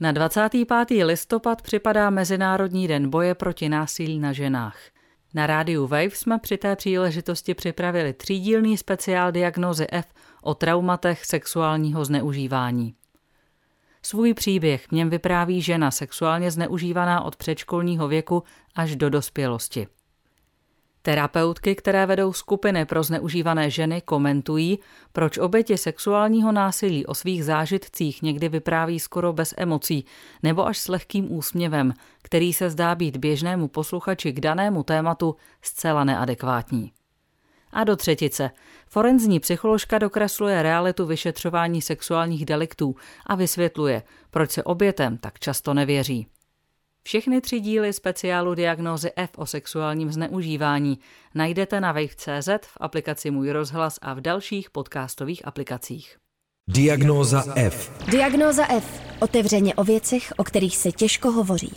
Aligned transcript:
Na 0.00 0.12
25. 0.12 1.04
listopad 1.04 1.62
připadá 1.62 2.10
Mezinárodní 2.10 2.88
den 2.88 3.10
boje 3.10 3.34
proti 3.34 3.68
násilí 3.68 4.18
na 4.18 4.32
ženách. 4.32 4.78
Na 5.34 5.46
rádiu 5.46 5.86
Wave 5.86 6.16
jsme 6.16 6.38
při 6.38 6.58
té 6.58 6.76
příležitosti 6.76 7.54
připravili 7.54 8.12
třídílný 8.12 8.76
speciál 8.76 9.32
diagnozy 9.32 9.86
F 9.92 10.06
o 10.42 10.54
traumatech 10.54 11.24
sexuálního 11.24 12.04
zneužívání. 12.04 12.94
Svůj 14.02 14.34
příběh 14.34 14.86
v 14.86 14.92
něm 14.92 15.10
vypráví 15.10 15.62
žena 15.62 15.90
sexuálně 15.90 16.50
zneužívaná 16.50 17.22
od 17.22 17.36
předškolního 17.36 18.08
věku 18.08 18.42
až 18.74 18.96
do 18.96 19.10
dospělosti. 19.10 19.86
Terapeutky, 21.02 21.74
které 21.74 22.06
vedou 22.06 22.32
skupiny 22.32 22.84
pro 22.84 23.02
zneužívané 23.02 23.70
ženy, 23.70 24.00
komentují, 24.00 24.78
proč 25.12 25.38
oběti 25.38 25.78
sexuálního 25.78 26.52
násilí 26.52 27.06
o 27.06 27.14
svých 27.14 27.44
zážitcích 27.44 28.22
někdy 28.22 28.48
vypráví 28.48 29.00
skoro 29.00 29.32
bez 29.32 29.54
emocí 29.56 30.04
nebo 30.42 30.66
až 30.66 30.78
s 30.78 30.88
lehkým 30.88 31.32
úsměvem, 31.32 31.94
který 32.22 32.52
se 32.52 32.70
zdá 32.70 32.94
být 32.94 33.16
běžnému 33.16 33.68
posluchači 33.68 34.32
k 34.32 34.40
danému 34.40 34.82
tématu 34.82 35.36
zcela 35.62 36.04
neadekvátní. 36.04 36.92
A 37.72 37.84
do 37.84 37.96
třetice. 37.96 38.50
Forenzní 38.86 39.40
psycholožka 39.40 39.98
dokresluje 39.98 40.62
realitu 40.62 41.06
vyšetřování 41.06 41.82
sexuálních 41.82 42.44
deliktů 42.44 42.96
a 43.26 43.34
vysvětluje, 43.34 44.02
proč 44.30 44.50
se 44.50 44.62
obětem 44.62 45.18
tak 45.18 45.38
často 45.38 45.74
nevěří. 45.74 46.26
Všechny 47.08 47.40
tři 47.40 47.60
díly 47.60 47.92
speciálu 47.92 48.54
diagnózy 48.54 49.10
F 49.16 49.30
o 49.36 49.46
sexuálním 49.46 50.12
zneužívání 50.12 50.98
najdete 51.34 51.80
na 51.80 51.92
wave.cz, 51.92 52.48
v 52.66 52.76
aplikaci 52.80 53.30
Můj 53.30 53.50
rozhlas 53.50 53.98
a 54.02 54.14
v 54.14 54.20
dalších 54.20 54.70
podcastových 54.70 55.46
aplikacích. 55.46 56.16
Diagnóza 56.68 57.44
F. 57.56 58.06
Diagnóza 58.06 58.66
F. 58.72 59.02
Otevřeně 59.20 59.74
o 59.74 59.84
věcech, 59.84 60.32
o 60.36 60.44
kterých 60.44 60.76
se 60.76 60.92
těžko 60.92 61.30
hovoří. 61.30 61.72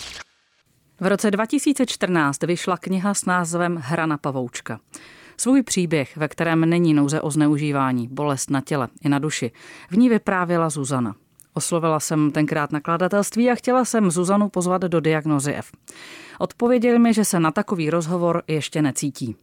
V 1.00 1.08
roce 1.08 1.32
2014 1.32 2.44
vyšla 2.44 2.78
kniha 2.78 3.14
s 3.14 3.26
názvem 3.26 3.76
Hra 3.76 4.06
na 4.06 4.18
pavoučka. 4.18 4.80
Svůj 5.38 5.64
příběh, 5.64 6.18
ve 6.18 6.28
kterém 6.28 6.70
není 6.70 6.94
nouze 6.94 7.22
o 7.22 7.32
zneužívání, 7.32 8.08
bolest 8.08 8.50
na 8.50 8.62
těle 8.62 8.88
i 9.02 9.10
na 9.10 9.20
duši, 9.20 9.52
v 9.90 9.98
ní 9.98 10.10
vyprávěla 10.10 10.70
Zuzana. 10.70 11.16
Oslovila 11.54 12.00
jsem 12.00 12.32
tenkrát 12.32 12.72
nakladatelství 12.72 13.52
a 13.52 13.56
chtěla 13.56 13.86
jsem 13.86 14.12
Zuzanu 14.12 14.50
pozvat 14.50 14.82
do 14.82 15.00
diagnozy 15.00 15.54
F. 15.54 15.72
Odpověděli 16.40 17.00
mi, 17.00 17.14
že 17.14 17.26
se 17.26 17.40
na 17.40 17.52
takový 17.52 17.90
rozhovor 17.90 18.44
ještě 18.48 18.82
necítí. 18.82 19.36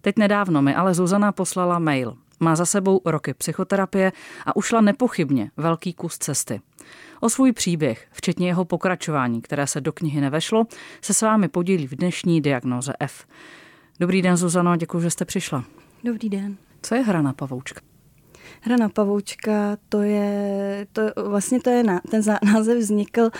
Teď 0.00 0.16
nedávno 0.18 0.62
mi 0.62 0.74
ale 0.74 0.94
Zuzana 0.94 1.32
poslala 1.32 1.78
mail. 1.78 2.16
Má 2.40 2.56
za 2.56 2.66
sebou 2.66 3.00
roky 3.04 3.34
psychoterapie 3.34 4.12
a 4.46 4.56
ušla 4.56 4.80
nepochybně 4.80 5.50
velký 5.56 5.92
kus 5.92 6.18
cesty. 6.18 6.60
O 7.20 7.28
svůj 7.28 7.52
příběh, 7.52 8.06
včetně 8.12 8.46
jeho 8.46 8.64
pokračování, 8.64 9.42
které 9.42 9.66
se 9.66 9.80
do 9.80 9.92
knihy 9.92 10.20
nevešlo, 10.20 10.64
se 11.00 11.14
s 11.14 11.22
vámi 11.22 11.48
podílí 11.48 11.86
v 11.86 11.94
dnešní 11.94 12.40
diagnoze 12.40 12.92
F. 13.00 13.26
Dobrý 14.00 14.22
den, 14.22 14.36
Zuzano, 14.36 14.76
děkuji, 14.76 15.00
že 15.00 15.10
jste 15.10 15.24
přišla. 15.24 15.64
Dobrý 16.04 16.28
den. 16.28 16.56
Co 16.82 16.94
je 16.94 17.02
hra 17.02 17.22
na 17.22 17.32
pavoučka? 17.32 17.80
Hra 18.60 18.76
na 18.76 18.88
pavoučka, 18.88 19.76
to 19.88 20.02
je, 20.02 20.86
to, 20.92 21.02
vlastně 21.28 21.60
to 21.60 21.70
je, 21.70 21.82
na, 21.82 22.00
ten 22.10 22.22
název 22.52 22.78
vznikl, 22.78 23.30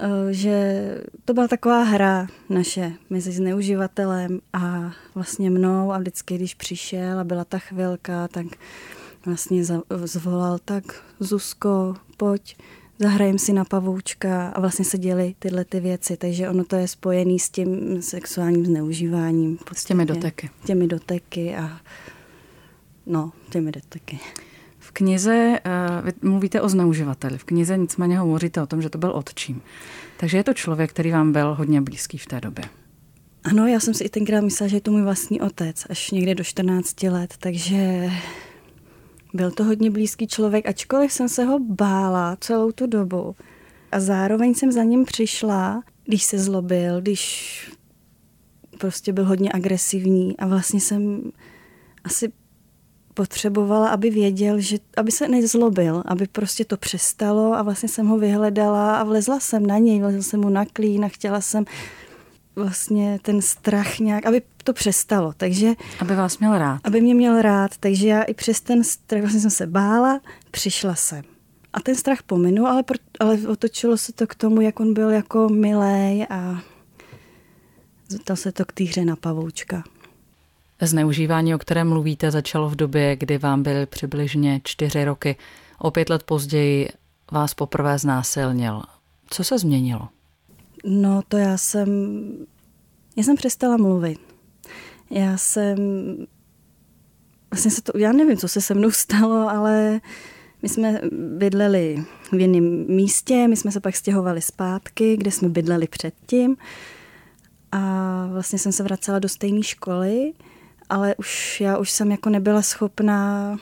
eh, 0.00 0.06
že 0.30 0.84
to 1.24 1.34
byla 1.34 1.48
taková 1.48 1.82
hra 1.82 2.26
naše 2.48 2.92
mezi 3.10 3.32
zneuživatelem 3.32 4.40
a 4.52 4.92
vlastně 5.14 5.50
mnou 5.50 5.92
a 5.92 5.98
vždycky, 5.98 6.34
když 6.34 6.54
přišel 6.54 7.18
a 7.20 7.24
byla 7.24 7.44
ta 7.44 7.58
chvilka, 7.58 8.28
tak 8.28 8.46
vlastně 9.26 9.64
zvolal, 10.04 10.58
tak 10.64 10.84
Zuzko, 11.20 11.94
pojď, 12.16 12.56
zahrajem 12.98 13.38
si 13.38 13.52
na 13.52 13.64
pavoučka 13.64 14.48
a 14.48 14.60
vlastně 14.60 14.84
se 14.84 14.98
děly 14.98 15.34
tyhle 15.38 15.64
ty 15.64 15.80
věci, 15.80 16.16
takže 16.16 16.48
ono 16.48 16.64
to 16.64 16.76
je 16.76 16.88
spojený 16.88 17.38
s 17.38 17.50
tím 17.50 18.02
sexuálním 18.02 18.66
zneužíváním. 18.66 19.58
S 19.74 19.84
těmi 19.84 20.06
doteky. 20.06 20.50
Těmi 20.64 20.86
doteky 20.86 21.56
a 21.56 21.80
no, 23.08 23.32
těmi 23.50 23.72
doteky. 23.72 24.18
V 24.78 24.90
knize 24.90 25.60
uh, 25.66 26.06
vy 26.06 26.12
mluvíte 26.22 26.60
o 26.60 26.68
zneuživateli. 26.68 27.38
V 27.38 27.44
knize 27.44 27.78
nicméně 27.78 28.18
hovoříte 28.18 28.62
o 28.62 28.66
tom, 28.66 28.82
že 28.82 28.90
to 28.90 28.98
byl 28.98 29.10
otčím. 29.10 29.62
Takže 30.16 30.36
je 30.36 30.44
to 30.44 30.54
člověk, 30.54 30.90
který 30.90 31.10
vám 31.10 31.32
byl 31.32 31.54
hodně 31.54 31.80
blízký 31.80 32.18
v 32.18 32.26
té 32.26 32.40
době. 32.40 32.64
Ano, 33.44 33.66
já 33.66 33.80
jsem 33.80 33.94
si 33.94 34.04
i 34.04 34.08
tenkrát 34.08 34.40
myslela, 34.40 34.68
že 34.68 34.76
je 34.76 34.80
to 34.80 34.90
můj 34.90 35.02
vlastní 35.02 35.40
otec, 35.40 35.86
až 35.90 36.10
někde 36.10 36.34
do 36.34 36.44
14 36.44 37.02
let, 37.02 37.34
takže 37.38 38.10
byl 39.34 39.50
to 39.50 39.64
hodně 39.64 39.90
blízký 39.90 40.26
člověk, 40.26 40.68
ačkoliv 40.68 41.12
jsem 41.12 41.28
se 41.28 41.44
ho 41.44 41.58
bála 41.58 42.36
celou 42.40 42.72
tu 42.72 42.86
dobu. 42.86 43.36
A 43.92 44.00
zároveň 44.00 44.54
jsem 44.54 44.72
za 44.72 44.82
ním 44.82 45.04
přišla, 45.04 45.82
když 46.04 46.22
se 46.22 46.38
zlobil, 46.38 47.00
když 47.00 47.72
prostě 48.78 49.12
byl 49.12 49.24
hodně 49.24 49.50
agresivní 49.54 50.36
a 50.36 50.46
vlastně 50.46 50.80
jsem 50.80 51.22
asi 52.04 52.32
potřebovala, 53.18 53.88
aby 53.88 54.10
věděl, 54.10 54.60
že 54.60 54.78
aby 54.96 55.10
se 55.10 55.28
nezlobil, 55.28 56.02
aby 56.06 56.26
prostě 56.26 56.64
to 56.64 56.76
přestalo 56.76 57.54
a 57.54 57.62
vlastně 57.62 57.88
jsem 57.88 58.06
ho 58.06 58.18
vyhledala 58.18 58.96
a 58.96 59.04
vlezla 59.04 59.40
jsem 59.40 59.66
na 59.66 59.78
něj, 59.78 60.00
vlezla 60.00 60.22
jsem 60.22 60.40
mu 60.40 60.48
na 60.48 60.64
klín 60.64 61.04
a 61.04 61.08
chtěla 61.08 61.40
jsem 61.40 61.64
vlastně 62.56 63.18
ten 63.22 63.42
strach 63.42 63.98
nějak, 63.98 64.26
aby 64.26 64.42
to 64.64 64.72
přestalo. 64.72 65.32
Takže, 65.36 65.74
aby 66.00 66.16
vás 66.16 66.38
měl 66.38 66.58
rád. 66.58 66.80
Aby 66.84 67.00
mě 67.00 67.14
měl 67.14 67.42
rád, 67.42 67.70
takže 67.80 68.08
já 68.08 68.22
i 68.22 68.34
přes 68.34 68.60
ten 68.60 68.84
strach 68.84 69.20
vlastně 69.20 69.40
jsem 69.40 69.50
se 69.50 69.66
bála, 69.66 70.20
přišla 70.50 70.94
jsem. 70.94 71.22
A 71.72 71.80
ten 71.80 71.94
strach 71.94 72.22
pominul, 72.22 72.66
ale, 72.66 72.82
ale 73.20 73.38
otočilo 73.48 73.96
se 73.96 74.12
to 74.12 74.26
k 74.26 74.34
tomu, 74.34 74.60
jak 74.60 74.80
on 74.80 74.94
byl 74.94 75.10
jako 75.10 75.48
milej 75.48 76.26
a 76.30 76.60
zeptal 78.08 78.36
se 78.36 78.52
to 78.52 78.64
k 78.64 78.72
té 78.72 78.84
hře 78.84 79.04
na 79.04 79.16
pavoučka. 79.16 79.82
Zneužívání, 80.86 81.54
o 81.54 81.58
kterém 81.58 81.88
mluvíte, 81.88 82.30
začalo 82.30 82.68
v 82.68 82.76
době, 82.76 83.16
kdy 83.16 83.38
vám 83.38 83.62
byly 83.62 83.86
přibližně 83.86 84.60
čtyři 84.64 85.04
roky. 85.04 85.36
O 85.78 85.90
pět 85.90 86.10
let 86.10 86.22
později 86.22 86.88
vás 87.32 87.54
poprvé 87.54 87.98
znásilnil. 87.98 88.82
Co 89.30 89.44
se 89.44 89.58
změnilo? 89.58 90.08
No 90.84 91.22
to 91.28 91.36
já 91.36 91.58
jsem, 91.58 91.88
já 93.16 93.22
jsem 93.22 93.36
přestala 93.36 93.76
mluvit. 93.76 94.20
Já 95.10 95.36
jsem, 95.36 95.76
vlastně 97.50 97.70
se 97.70 97.82
to, 97.82 97.98
já 97.98 98.12
nevím, 98.12 98.36
co 98.36 98.48
se 98.48 98.60
se 98.60 98.74
mnou 98.74 98.90
stalo, 98.92 99.50
ale 99.50 100.00
my 100.62 100.68
jsme 100.68 101.00
bydleli 101.12 102.04
v 102.32 102.40
jiném 102.40 102.86
místě, 102.88 103.48
my 103.48 103.56
jsme 103.56 103.72
se 103.72 103.80
pak 103.80 103.96
stěhovali 103.96 104.42
zpátky, 104.42 105.16
kde 105.16 105.30
jsme 105.30 105.48
bydleli 105.48 105.88
předtím 105.88 106.56
a 107.72 108.26
vlastně 108.32 108.58
jsem 108.58 108.72
se 108.72 108.82
vracela 108.82 109.18
do 109.18 109.28
stejné 109.28 109.62
školy, 109.62 110.32
ale 110.90 111.14
už 111.16 111.60
já 111.60 111.78
už 111.78 111.90
jsem 111.90 112.10
jako 112.10 112.30
nebyla 112.30 112.62
schopná 112.62 113.56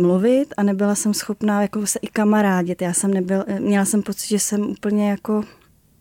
mluvit 0.00 0.54
a 0.56 0.62
nebyla 0.62 0.94
jsem 0.94 1.14
schopná 1.14 1.62
jako 1.62 1.86
se 1.86 1.98
i 2.02 2.06
kamarádit. 2.06 2.82
Já 2.82 2.92
jsem 2.92 3.14
nebyl, 3.14 3.44
měla 3.58 3.84
jsem 3.84 4.02
pocit, 4.02 4.28
že 4.28 4.38
jsem 4.38 4.62
úplně 4.62 5.10
jako 5.10 5.44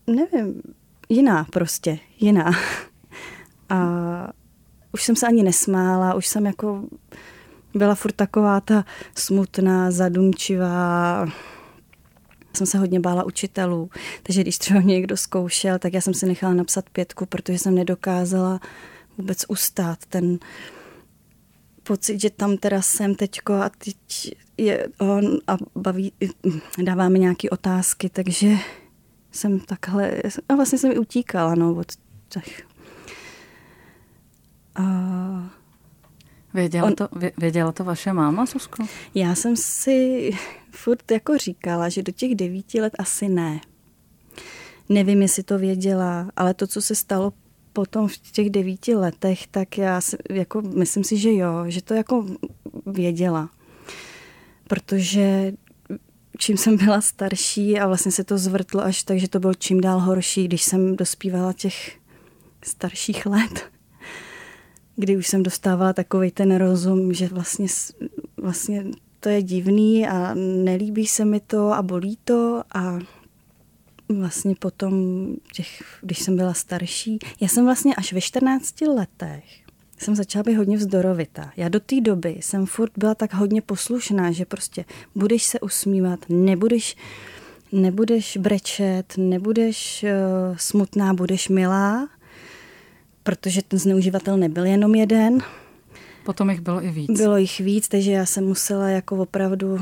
nevím, 0.07 0.61
jiná 1.09 1.43
prostě, 1.43 1.99
jiná. 2.19 2.51
A 3.69 3.77
už 4.91 5.03
jsem 5.03 5.15
se 5.15 5.27
ani 5.27 5.43
nesmála, 5.43 6.13
už 6.13 6.27
jsem 6.27 6.45
jako 6.45 6.83
byla 7.73 7.95
furt 7.95 8.11
taková 8.11 8.61
ta 8.61 8.85
smutná, 9.15 9.91
zadumčivá. 9.91 11.27
Jsem 12.53 12.67
se 12.67 12.77
hodně 12.77 12.99
bála 12.99 13.23
učitelů, 13.23 13.89
takže 14.23 14.41
když 14.41 14.57
třeba 14.57 14.81
někdo 14.81 15.17
zkoušel, 15.17 15.79
tak 15.79 15.93
já 15.93 16.01
jsem 16.01 16.13
si 16.13 16.25
nechala 16.25 16.53
napsat 16.53 16.89
pětku, 16.89 17.25
protože 17.25 17.59
jsem 17.59 17.75
nedokázala 17.75 18.59
vůbec 19.17 19.45
ustát 19.47 20.05
ten 20.05 20.39
pocit, 21.83 22.21
že 22.21 22.29
tam 22.29 22.57
teda 22.57 22.81
jsem 22.81 23.15
teďko 23.15 23.53
a 23.53 23.69
teď 23.69 23.97
je 24.57 24.87
on 24.97 25.37
a 25.47 25.57
baví, 25.75 26.13
dává 26.83 27.09
mi 27.09 27.19
nějaké 27.19 27.49
otázky, 27.49 28.09
takže 28.09 28.57
jsem 29.31 29.59
takhle, 29.59 30.21
a 30.49 30.55
vlastně 30.55 30.77
jsem 30.77 30.91
i 30.91 30.99
utíkala, 30.99 31.55
no, 31.55 31.75
od 31.75 31.91
těch. 32.29 32.67
A 34.75 34.85
Věděla, 36.55 36.87
on, 36.87 36.95
to, 36.95 37.09
věděla 37.37 37.71
to 37.71 37.83
vaše 37.83 38.13
máma, 38.13 38.45
Susko? 38.45 38.85
Já 39.15 39.35
jsem 39.35 39.55
si 39.55 40.31
furt 40.71 41.11
jako 41.11 41.37
říkala, 41.37 41.89
že 41.89 42.03
do 42.03 42.11
těch 42.11 42.35
devíti 42.35 42.81
let 42.81 42.93
asi 42.97 43.29
ne. 43.29 43.61
Nevím, 44.89 45.21
jestli 45.21 45.43
to 45.43 45.57
věděla, 45.57 46.31
ale 46.35 46.53
to, 46.53 46.67
co 46.67 46.81
se 46.81 46.95
stalo 46.95 47.33
potom 47.75 48.07
v 48.07 48.17
těch 48.31 48.49
devíti 48.49 48.95
letech, 48.95 49.47
tak 49.47 49.77
já 49.77 50.01
si, 50.01 50.17
jako, 50.29 50.61
myslím 50.61 51.03
si, 51.03 51.17
že 51.17 51.33
jo, 51.33 51.63
že 51.67 51.81
to 51.81 51.93
jako 51.93 52.25
věděla. 52.85 53.49
Protože 54.67 55.53
čím 56.37 56.57
jsem 56.57 56.77
byla 56.77 57.01
starší 57.01 57.79
a 57.79 57.87
vlastně 57.87 58.11
se 58.11 58.23
to 58.23 58.37
zvrtlo 58.37 58.83
až 58.83 59.03
tak, 59.03 59.19
že 59.19 59.29
to 59.29 59.39
bylo 59.39 59.53
čím 59.53 59.81
dál 59.81 59.99
horší, 59.99 60.47
když 60.47 60.63
jsem 60.63 60.95
dospívala 60.95 61.53
těch 61.53 61.97
starších 62.63 63.25
let, 63.25 63.63
kdy 64.95 65.17
už 65.17 65.27
jsem 65.27 65.43
dostávala 65.43 65.93
takový 65.93 66.31
ten 66.31 66.55
rozum, 66.55 67.13
že 67.13 67.27
vlastně, 67.27 67.67
vlastně 68.37 68.85
to 69.19 69.29
je 69.29 69.43
divný 69.43 70.07
a 70.07 70.33
nelíbí 70.63 71.07
se 71.07 71.25
mi 71.25 71.39
to 71.39 71.73
a 71.73 71.81
bolí 71.81 72.17
to 72.23 72.63
a 72.75 72.99
vlastně 74.09 74.55
potom, 74.59 75.25
těch, 75.53 75.83
když 76.01 76.19
jsem 76.19 76.35
byla 76.35 76.53
starší, 76.53 77.19
já 77.41 77.47
jsem 77.47 77.65
vlastně 77.65 77.95
až 77.95 78.13
ve 78.13 78.21
14 78.21 78.81
letech 78.81 79.65
jsem 79.97 80.15
začala 80.15 80.43
být 80.43 80.55
hodně 80.55 80.77
vzdorovitá. 80.77 81.51
Já 81.57 81.69
do 81.69 81.79
té 81.79 82.01
doby 82.01 82.37
jsem 82.41 82.65
furt 82.65 82.91
byla 82.97 83.15
tak 83.15 83.33
hodně 83.33 83.61
poslušná, 83.61 84.31
že 84.31 84.45
prostě 84.45 84.85
budeš 85.15 85.43
se 85.43 85.59
usmívat, 85.59 86.19
nebudeš, 86.29 86.95
nebudeš 87.71 88.37
brečet, 88.37 89.13
nebudeš 89.17 90.03
uh, 90.03 90.57
smutná, 90.57 91.13
budeš 91.13 91.49
milá, 91.49 92.09
protože 93.23 93.61
ten 93.61 93.79
zneuživatel 93.79 94.37
nebyl 94.37 94.65
jenom 94.65 94.95
jeden. 94.95 95.39
Potom 96.23 96.49
jich 96.49 96.61
bylo 96.61 96.83
i 96.83 96.91
víc. 96.91 97.11
Bylo 97.17 97.37
jich 97.37 97.59
víc, 97.59 97.87
takže 97.87 98.11
já 98.11 98.25
jsem 98.25 98.43
musela 98.43 98.89
jako 98.89 99.17
opravdu, 99.17 99.81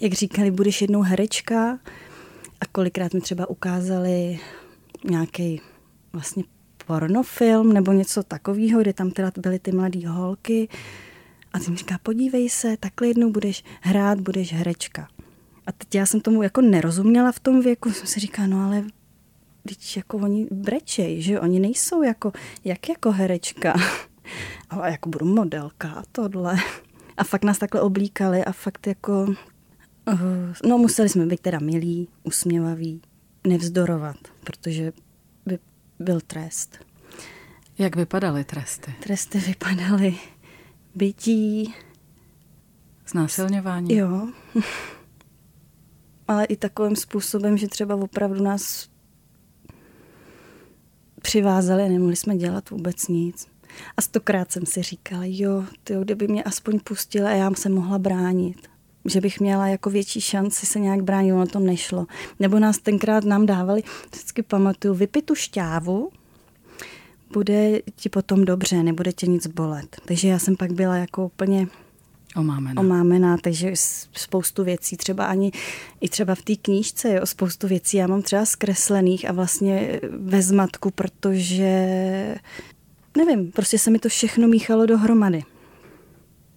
jak 0.00 0.12
říkali, 0.12 0.50
budeš 0.50 0.82
jednou 0.82 1.02
herečka 1.02 1.78
a 2.60 2.66
kolikrát 2.66 3.14
mi 3.14 3.20
třeba 3.20 3.50
ukázali 3.50 4.40
nějaký 5.04 5.60
vlastně 6.12 6.44
pornofilm 6.86 7.72
nebo 7.72 7.92
něco 7.92 8.22
takového, 8.22 8.80
kde 8.80 8.92
tam 8.92 9.10
teda 9.10 9.32
byly 9.36 9.58
ty 9.58 9.72
mladé 9.72 10.08
holky 10.08 10.68
a 11.52 11.58
ty 11.58 11.70
mi 11.70 11.76
říká, 11.76 11.98
podívej 12.02 12.48
se, 12.48 12.76
takhle 12.76 13.08
jednou 13.08 13.30
budeš 13.30 13.64
hrát, 13.80 14.20
budeš 14.20 14.52
herečka. 14.52 15.08
A 15.66 15.72
teď 15.72 15.94
já 15.94 16.06
jsem 16.06 16.20
tomu 16.20 16.42
jako 16.42 16.60
nerozuměla 16.60 17.32
v 17.32 17.40
tom 17.40 17.60
věku, 17.60 17.92
jsem 17.92 18.06
si 18.06 18.20
říkala, 18.20 18.48
no 18.48 18.66
ale 18.66 18.84
teď 19.68 19.96
jako 19.96 20.16
oni 20.16 20.46
brečej, 20.50 21.22
že 21.22 21.40
oni 21.40 21.60
nejsou 21.60 22.02
jako, 22.02 22.32
jak 22.64 22.88
jako 22.88 23.12
herečka, 23.12 23.74
ale 24.70 24.90
jako 24.90 25.08
budu 25.08 25.26
modelka 25.26 25.90
a 25.90 26.02
tohle. 26.12 26.56
A 27.16 27.24
fakt 27.24 27.44
nás 27.44 27.58
takhle 27.58 27.80
oblíkali 27.80 28.44
a 28.44 28.52
fakt 28.52 28.86
jako, 28.86 29.34
no 30.68 30.78
museli 30.78 31.08
jsme 31.08 31.26
být 31.26 31.40
teda 31.40 31.58
milí, 31.58 32.08
usměvaví, 32.22 33.02
nevzdorovat, 33.46 34.16
protože 34.44 34.92
by 35.46 35.58
byl 35.98 36.20
trest. 36.20 36.78
Jak 37.78 37.96
vypadaly 37.96 38.44
tresty? 38.44 38.94
Tresty 39.00 39.38
vypadaly 39.38 40.18
bytí. 40.94 41.74
Znásilňování? 43.08 43.96
Jo. 43.96 44.28
Ale 46.28 46.44
i 46.44 46.56
takovým 46.56 46.96
způsobem, 46.96 47.56
že 47.58 47.68
třeba 47.68 47.94
opravdu 47.94 48.42
nás 48.42 48.88
přivázali 51.22 51.82
a 51.82 51.88
nemohli 51.88 52.16
jsme 52.16 52.36
dělat 52.36 52.70
vůbec 52.70 53.08
nic. 53.08 53.48
A 53.96 54.02
stokrát 54.02 54.52
jsem 54.52 54.66
si 54.66 54.82
říkala, 54.82 55.22
jo, 55.24 55.64
tyjo, 55.84 56.00
kdyby 56.00 56.28
mě 56.28 56.42
aspoň 56.42 56.80
pustila 56.80 57.30
a 57.30 57.34
já 57.34 57.54
se 57.54 57.68
mohla 57.68 57.98
bránit. 57.98 58.68
Že 59.08 59.20
bych 59.20 59.40
měla 59.40 59.68
jako 59.68 59.90
větší 59.90 60.20
šanci 60.20 60.66
se 60.66 60.80
nějak 60.80 61.02
bránit, 61.02 61.32
ono 61.32 61.46
to 61.46 61.58
nešlo. 61.58 62.06
Nebo 62.40 62.58
nás 62.58 62.78
tenkrát 62.78 63.24
nám 63.24 63.46
dávali, 63.46 63.82
vždycky 64.10 64.42
pamatuju, 64.42 64.94
vypij 64.94 65.22
tu 65.22 65.34
šťávu, 65.34 66.10
bude 67.32 67.80
ti 67.96 68.08
potom 68.08 68.44
dobře, 68.44 68.82
nebude 68.82 69.12
tě 69.12 69.26
nic 69.26 69.46
bolet. 69.46 69.96
Takže 70.04 70.28
já 70.28 70.38
jsem 70.38 70.56
pak 70.56 70.72
byla 70.72 70.96
jako 70.96 71.26
úplně 71.26 71.68
Omámená. 72.36 72.80
Omámená, 72.80 73.36
takže 73.38 73.72
spoustu 74.12 74.64
věcí, 74.64 74.96
třeba 74.96 75.26
ani 75.26 75.52
i 76.00 76.08
třeba 76.08 76.34
v 76.34 76.42
té 76.42 76.56
knížce, 76.56 77.12
jo, 77.12 77.26
spoustu 77.26 77.68
věcí 77.68 77.96
já 77.96 78.06
mám 78.06 78.22
třeba 78.22 78.44
zkreslených 78.44 79.28
a 79.28 79.32
vlastně 79.32 80.00
ve 80.10 80.42
zmatku, 80.42 80.90
protože 80.90 81.70
nevím, 83.16 83.52
prostě 83.52 83.78
se 83.78 83.90
mi 83.90 83.98
to 83.98 84.08
všechno 84.08 84.48
míchalo 84.48 84.86
dohromady. 84.86 85.42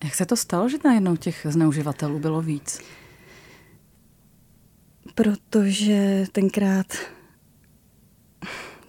Jak 0.03 0.15
se 0.15 0.25
to 0.25 0.35
stalo, 0.35 0.69
že 0.69 0.77
najednou 0.85 1.15
těch 1.15 1.45
zneuživatelů 1.49 2.19
bylo 2.19 2.41
víc? 2.41 2.81
Protože 5.15 6.25
tenkrát 6.31 6.87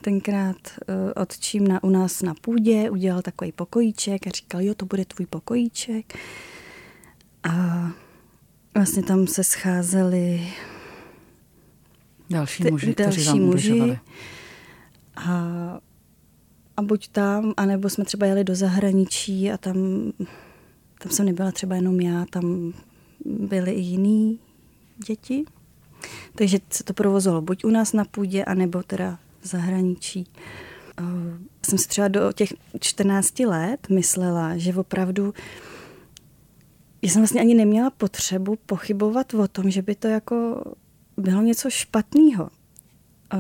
tenkrát 0.01 0.57
uh, 0.89 1.23
otčím 1.23 1.69
na, 1.69 1.85
u 1.85 1.91
nás 1.91 2.23
na 2.23 2.35
půdě 2.35 2.91
udělal 2.91 3.23
takový 3.23 3.53
pokojíček 3.53 4.27
a 4.27 4.31
říkal, 4.31 4.61
jo, 4.61 4.75
to 4.75 4.87
bude 4.87 5.05
tvůj 5.05 5.27
pokojíček. 5.27 6.19
A 7.43 7.53
vlastně 8.75 9.03
tam 9.03 9.27
se 9.27 9.45
scházeli 9.45 10.49
další 12.31 12.65
muži, 12.71 12.95
ty, 12.95 13.03
další 13.03 13.25
vám 13.25 13.41
muži. 13.41 13.99
A, 15.17 15.33
a 16.77 16.83
buď 16.83 17.09
tam, 17.09 17.55
anebo 17.57 17.89
jsme 17.89 18.05
třeba 18.05 18.27
jeli 18.27 18.45
do 18.45 18.55
zahraničí 18.55 19.51
a 19.51 19.59
tam, 19.59 19.77
tam 21.03 21.13
jsem 21.13 21.27
nebyla 21.27 21.53
třeba 21.53 21.77
jenom 21.77 22.01
já, 22.01 22.27
tam 22.31 22.73
byly 23.25 23.73
i 23.73 23.81
jiný 23.81 24.39
děti. 25.07 25.45
Takže 26.35 26.59
se 26.71 26.85
to 26.85 26.95
provozovalo 26.95 27.43
buď 27.43 27.65
u 27.65 27.71
nás 27.71 27.93
na 27.93 28.05
půdě, 28.05 28.45
anebo 28.45 28.83
teda 28.83 29.19
v 29.41 29.47
zahraničí. 29.47 30.27
Jsem 31.67 31.79
si 31.79 31.89
třeba 31.89 32.09
do 32.09 32.33
těch 32.33 32.55
14 32.81 33.39
let 33.41 33.89
myslela, 33.91 34.57
že 34.57 34.75
opravdu 34.75 35.35
já 37.03 37.11
jsem 37.11 37.23
vlastně 37.23 37.41
ani 37.41 37.55
neměla 37.55 37.91
potřebu 37.91 38.57
pochybovat 38.67 39.35
o 39.35 39.49
tom, 39.49 39.71
že 39.71 39.83
by 39.83 39.95
to 39.95 40.09
jako 40.09 40.65
bylo 41.17 41.43
něco 41.43 41.71
špatného. 41.71 42.51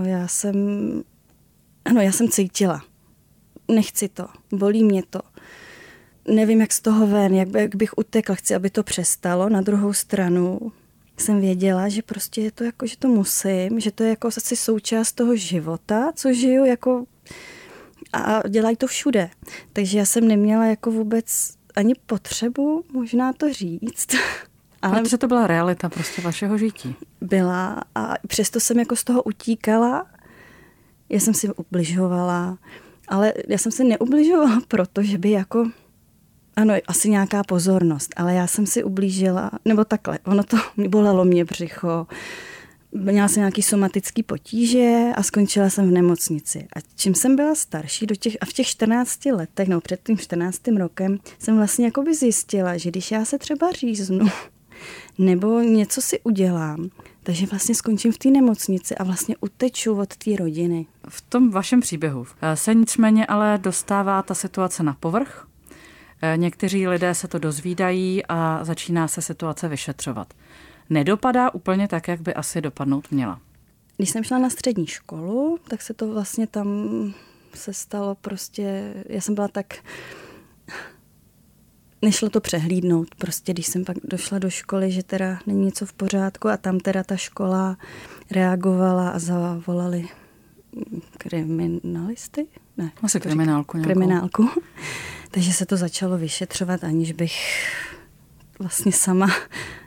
Já 0.02 0.28
jsem, 0.28 0.56
ano, 1.84 2.00
já 2.00 2.12
jsem 2.12 2.28
cítila. 2.28 2.84
Nechci 3.68 4.08
to, 4.08 4.26
bolí 4.52 4.84
mě 4.84 5.02
to. 5.10 5.20
Nevím, 6.28 6.60
jak 6.60 6.72
z 6.72 6.80
toho 6.80 7.06
ven, 7.06 7.34
jak, 7.34 7.48
jak 7.54 7.76
bych 7.76 7.98
utekla, 7.98 8.34
chci, 8.34 8.54
aby 8.54 8.70
to 8.70 8.82
přestalo. 8.82 9.48
Na 9.48 9.60
druhou 9.60 9.92
stranu 9.92 10.72
jsem 11.16 11.40
věděla, 11.40 11.88
že 11.88 12.02
prostě 12.02 12.40
je 12.40 12.52
to 12.52 12.64
jako, 12.64 12.86
že 12.86 12.96
to 12.96 13.08
musím, 13.08 13.80
že 13.80 13.90
to 13.90 14.02
je 14.02 14.10
jako 14.10 14.28
asi 14.28 14.56
součást 14.56 15.12
toho 15.12 15.36
života, 15.36 16.12
co 16.14 16.32
žiju 16.32 16.64
jako 16.64 17.06
a 18.12 18.48
dělají 18.48 18.76
to 18.76 18.86
všude. 18.86 19.30
Takže 19.72 19.98
já 19.98 20.04
jsem 20.04 20.28
neměla 20.28 20.66
jako 20.66 20.90
vůbec 20.90 21.54
ani 21.76 21.94
potřebu 22.06 22.84
možná 22.92 23.32
to 23.32 23.52
říct. 23.52 24.08
Ale 24.82 25.02
Protože 25.02 25.18
to 25.18 25.28
byla 25.28 25.46
realita 25.46 25.88
prostě 25.88 26.22
vašeho 26.22 26.58
žití. 26.58 26.96
Byla 27.20 27.84
a 27.94 28.14
přesto 28.26 28.60
jsem 28.60 28.78
jako 28.78 28.96
z 28.96 29.04
toho 29.04 29.22
utíkala. 29.22 30.06
Já 31.08 31.20
jsem 31.20 31.34
si 31.34 31.48
ubližovala, 31.52 32.58
ale 33.08 33.32
já 33.48 33.58
jsem 33.58 33.72
si 33.72 33.84
neubližovala, 33.84 34.60
protože 34.68 35.18
by 35.18 35.30
jako 35.30 35.70
ano, 36.60 36.74
asi 36.86 37.10
nějaká 37.10 37.44
pozornost, 37.44 38.14
ale 38.16 38.34
já 38.34 38.46
jsem 38.46 38.66
si 38.66 38.84
ublížila, 38.84 39.50
nebo 39.64 39.84
takhle, 39.84 40.18
ono 40.26 40.42
to 40.42 40.56
bolelo 40.88 41.24
mě 41.24 41.44
břicho, 41.44 42.06
měla 42.92 43.28
jsem 43.28 43.40
nějaký 43.40 43.62
somatický 43.62 44.22
potíže 44.22 45.12
a 45.16 45.22
skončila 45.22 45.70
jsem 45.70 45.88
v 45.88 45.92
nemocnici. 45.92 46.66
A 46.76 46.80
čím 46.96 47.14
jsem 47.14 47.36
byla 47.36 47.54
starší, 47.54 48.06
do 48.06 48.14
těch, 48.14 48.36
a 48.40 48.44
v 48.44 48.52
těch 48.52 48.66
14 48.66 49.24
letech, 49.24 49.68
no 49.68 49.80
před 49.80 50.00
tím 50.06 50.18
14. 50.18 50.68
rokem, 50.78 51.18
jsem 51.38 51.56
vlastně 51.56 51.84
jakoby 51.84 52.14
zjistila, 52.14 52.76
že 52.76 52.90
když 52.90 53.10
já 53.10 53.24
se 53.24 53.38
třeba 53.38 53.72
říznu, 53.72 54.26
nebo 55.18 55.60
něco 55.60 56.02
si 56.02 56.20
udělám, 56.20 56.90
takže 57.22 57.46
vlastně 57.46 57.74
skončím 57.74 58.12
v 58.12 58.18
té 58.18 58.30
nemocnici 58.30 58.94
a 58.96 59.04
vlastně 59.04 59.36
uteču 59.40 59.94
od 59.94 60.16
té 60.16 60.36
rodiny. 60.36 60.86
V 61.08 61.20
tom 61.20 61.50
vašem 61.50 61.80
příběhu 61.80 62.26
se 62.54 62.74
nicméně 62.74 63.26
ale 63.26 63.58
dostává 63.62 64.22
ta 64.22 64.34
situace 64.34 64.82
na 64.82 64.96
povrch. 65.00 65.49
Někteří 66.36 66.88
lidé 66.88 67.14
se 67.14 67.28
to 67.28 67.38
dozvídají 67.38 68.22
a 68.28 68.64
začíná 68.64 69.08
se 69.08 69.22
situace 69.22 69.68
vyšetřovat 69.68 70.34
nedopadá 70.90 71.54
úplně 71.54 71.88
tak, 71.88 72.08
jak 72.08 72.20
by 72.20 72.34
asi 72.34 72.60
dopadnout 72.60 73.10
měla. 73.10 73.40
Když 73.96 74.10
jsem 74.10 74.24
šla 74.24 74.38
na 74.38 74.50
střední 74.50 74.86
školu, 74.86 75.58
tak 75.68 75.82
se 75.82 75.94
to 75.94 76.12
vlastně 76.12 76.46
tam 76.46 76.68
se 77.54 77.74
stalo 77.74 78.14
prostě, 78.14 78.94
já 79.06 79.20
jsem 79.20 79.34
byla 79.34 79.48
tak, 79.48 79.74
nešlo 82.02 82.30
to 82.30 82.40
přehlídnout. 82.40 83.14
Prostě 83.14 83.52
když 83.52 83.66
jsem 83.66 83.84
pak 83.84 83.96
došla 84.04 84.38
do 84.38 84.50
školy, 84.50 84.90
že 84.92 85.02
teda 85.02 85.38
není 85.46 85.64
něco 85.64 85.86
v 85.86 85.92
pořádku 85.92 86.48
a 86.48 86.56
tam 86.56 86.80
teda 86.80 87.02
ta 87.02 87.16
škola 87.16 87.76
reagovala 88.30 89.10
a 89.10 89.18
zavolali 89.18 90.08
kriminalisty? 91.18 92.46
Ne. 92.76 92.92
Asi 93.02 93.20
kriminálku 93.20 93.76
nějakou. 93.76 93.92
Kriminálku. 93.92 94.48
Takže 95.30 95.52
se 95.52 95.66
to 95.66 95.76
začalo 95.76 96.18
vyšetřovat, 96.18 96.84
aniž 96.84 97.12
bych 97.12 97.66
vlastně 98.58 98.92
sama 98.92 99.28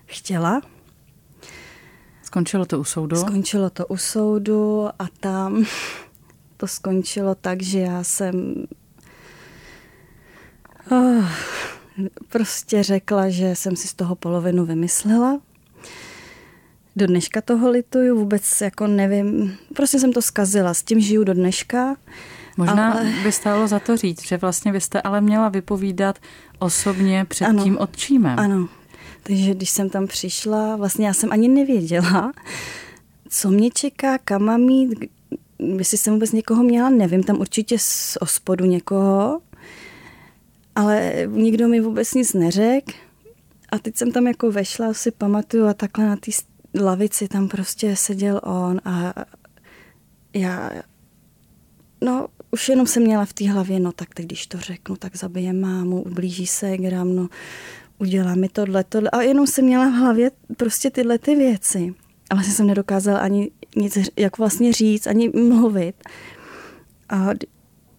chtěla. 0.05 0.61
Skončilo 2.23 2.65
to 2.65 2.79
u 2.79 2.83
soudu? 2.83 3.15
Skončilo 3.15 3.69
to 3.69 3.87
u 3.87 3.97
soudu 3.97 4.87
a 4.99 5.07
tam 5.19 5.65
to 6.57 6.67
skončilo 6.67 7.35
tak, 7.35 7.61
že 7.61 7.79
já 7.79 8.03
jsem 8.03 8.65
oh, 10.91 11.25
prostě 12.29 12.83
řekla, 12.83 13.29
že 13.29 13.55
jsem 13.55 13.75
si 13.75 13.87
z 13.87 13.93
toho 13.93 14.15
polovinu 14.15 14.65
vymyslela. 14.65 15.41
Do 16.95 17.07
dneška 17.07 17.41
toho 17.41 17.69
lituju, 17.69 18.19
vůbec 18.19 18.61
jako 18.61 18.87
nevím, 18.87 19.57
prostě 19.75 19.99
jsem 19.99 20.13
to 20.13 20.21
zkazila, 20.21 20.73
s 20.73 20.83
tím 20.83 20.99
žiju 20.99 21.23
do 21.23 21.33
dneška. 21.33 21.95
Možná 22.57 22.93
ale... 22.93 23.13
by 23.23 23.31
stálo 23.31 23.67
za 23.67 23.79
to 23.79 23.97
říct, 23.97 24.27
že 24.27 24.37
vlastně 24.37 24.71
vy 24.71 24.81
jste 24.81 25.01
ale 25.01 25.21
měla 25.21 25.49
vypovídat 25.49 26.19
osobně 26.59 27.25
před 27.25 27.45
ano, 27.45 27.63
tím 27.63 27.77
odčímem. 27.77 28.39
Ano, 28.39 28.67
Takže 29.23 29.53
když 29.53 29.69
jsem 29.69 29.89
tam 29.89 30.07
přišla, 30.07 30.75
vlastně 30.75 31.07
já 31.07 31.13
jsem 31.13 31.31
ani 31.31 31.47
nevěděla, 31.47 32.33
co 33.29 33.51
mě 33.51 33.69
čeká, 33.71 34.17
kam 34.17 34.41
mám 34.41 34.61
jít, 34.61 34.99
jestli 35.59 35.97
jsem 35.97 36.13
vůbec 36.13 36.31
někoho 36.31 36.63
měla, 36.63 36.89
nevím, 36.89 37.23
tam 37.23 37.39
určitě 37.39 37.79
z 37.79 38.17
ospodu 38.21 38.65
někoho, 38.65 39.41
ale 40.75 41.13
nikdo 41.27 41.67
mi 41.67 41.81
vůbec 41.81 42.13
nic 42.13 42.33
neřekl. 42.33 42.91
A 43.71 43.79
teď 43.79 43.97
jsem 43.97 44.11
tam 44.11 44.27
jako 44.27 44.51
vešla, 44.51 44.93
si 44.93 45.11
pamatuju, 45.11 45.65
a 45.65 45.73
takhle 45.73 46.05
na 46.05 46.15
té 46.15 46.31
lavici 46.83 47.27
tam 47.27 47.47
prostě 47.47 47.95
seděl 47.95 48.41
on 48.43 48.81
a 48.85 49.13
já, 50.33 50.71
no 52.01 52.27
už 52.53 52.69
jenom 52.69 52.87
jsem 52.87 53.03
měla 53.03 53.25
v 53.25 53.33
té 53.33 53.51
hlavě, 53.51 53.79
no 53.79 53.91
tak 53.91 54.13
teď 54.13 54.25
když 54.25 54.47
to 54.47 54.59
řeknu, 54.59 54.95
tak 54.95 55.15
zabije 55.15 55.53
mámu, 55.53 56.01
ublíží 56.01 56.47
se 56.47 56.77
gram, 56.77 57.15
no 57.15 57.29
udělá 57.97 58.35
mi 58.35 58.49
tohle, 58.49 58.83
tohle. 58.83 59.09
A 59.09 59.21
jenom 59.21 59.47
jsem 59.47 59.65
měla 59.65 59.89
v 59.89 59.93
hlavě 59.93 60.31
prostě 60.57 60.89
tyhle 60.89 61.17
ty 61.17 61.35
věci. 61.35 61.93
A 62.29 62.35
vlastně 62.35 62.53
jsem 62.53 62.67
nedokázala 62.67 63.19
ani 63.19 63.51
nic 63.75 63.97
jak 64.17 64.37
vlastně 64.37 64.73
říct, 64.73 65.07
ani 65.07 65.29
mluvit. 65.29 65.95
A 67.09 67.29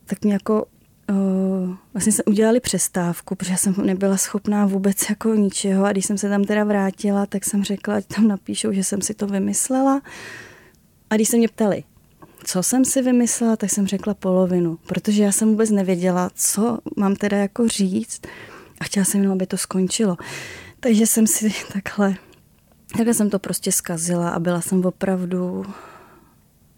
tak 0.05 0.25
mě 0.25 0.33
jako 0.33 0.67
uh, 1.11 1.75
vlastně 1.93 2.13
jsme 2.13 2.25
udělali 2.25 2.61
přestávku, 2.61 3.35
protože 3.35 3.57
jsem 3.57 3.75
nebyla 3.83 4.17
schopná 4.17 4.67
vůbec 4.67 4.97
jako 5.11 5.35
ničeho 5.35 5.85
a 5.85 5.93
když 5.93 6.07
jsem 6.07 6.19
se 6.19 6.29
tam 6.29 6.45
teda 6.45 6.65
vrátila, 6.65 7.27
tak 7.27 7.45
jsem 7.45 7.65
řekla, 7.65 7.95
ať 7.95 8.07
tam 8.07 8.29
napíšou, 8.29 8.73
že 8.73 8.85
jsem 8.85 9.01
si 9.01 9.15
to 9.15 9.27
vymyslela. 9.27 10.03
A 11.11 11.15
když 11.15 11.29
se 11.29 11.37
mě 11.37 11.49
ptali, 11.49 11.85
co 12.45 12.63
jsem 12.63 12.85
si 12.85 13.03
vymyslela, 13.03 13.57
tak 13.57 13.71
jsem 13.71 13.87
řekla 13.87 14.15
polovinu, 14.15 14.79
protože 14.87 15.23
já 15.23 15.33
jsem 15.33 15.49
vůbec 15.49 15.71
nevěděla, 15.71 16.31
co 16.35 16.79
mám 16.97 17.17
teda 17.17 17.37
jako 17.37 17.69
říct 17.69 18.23
a 18.81 18.85
chtěla 18.85 19.05
jsem 19.05 19.21
jenom, 19.21 19.33
aby 19.33 19.47
to 19.47 19.57
skončilo. 19.57 20.17
Takže 20.81 21.07
jsem 21.07 21.27
si 21.27 21.55
takhle, 21.73 22.15
takhle 22.97 23.15
jsem 23.15 23.31
to 23.31 23.39
prostě 23.39 23.73
zkazila 23.73 24.31
a 24.31 24.39
byla 24.39 24.61
jsem 24.61 24.85
opravdu 24.85 25.65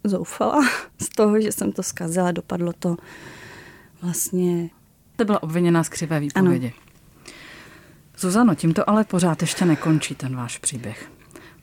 zoufala 0.05 0.69
z 0.99 1.09
toho, 1.09 1.41
že 1.41 1.53
jsem 1.53 1.73
to 1.73 1.83
zkazila. 1.83 2.33
Dopadlo 2.33 2.73
to 2.73 2.97
vlastně... 4.03 4.71
To 5.17 5.25
byla 5.25 5.43
obviněná 5.43 5.85
z 5.85 5.89
křivé 5.89 6.21
výpovědi. 6.21 6.67
Ano. 6.67 7.31
Zuzano, 8.19 8.55
tímto 8.55 8.91
ale 8.91 9.05
pořád 9.05 9.41
ještě 9.41 9.65
nekončí 9.65 10.15
ten 10.15 10.37
váš 10.37 10.59
příběh. 10.59 11.16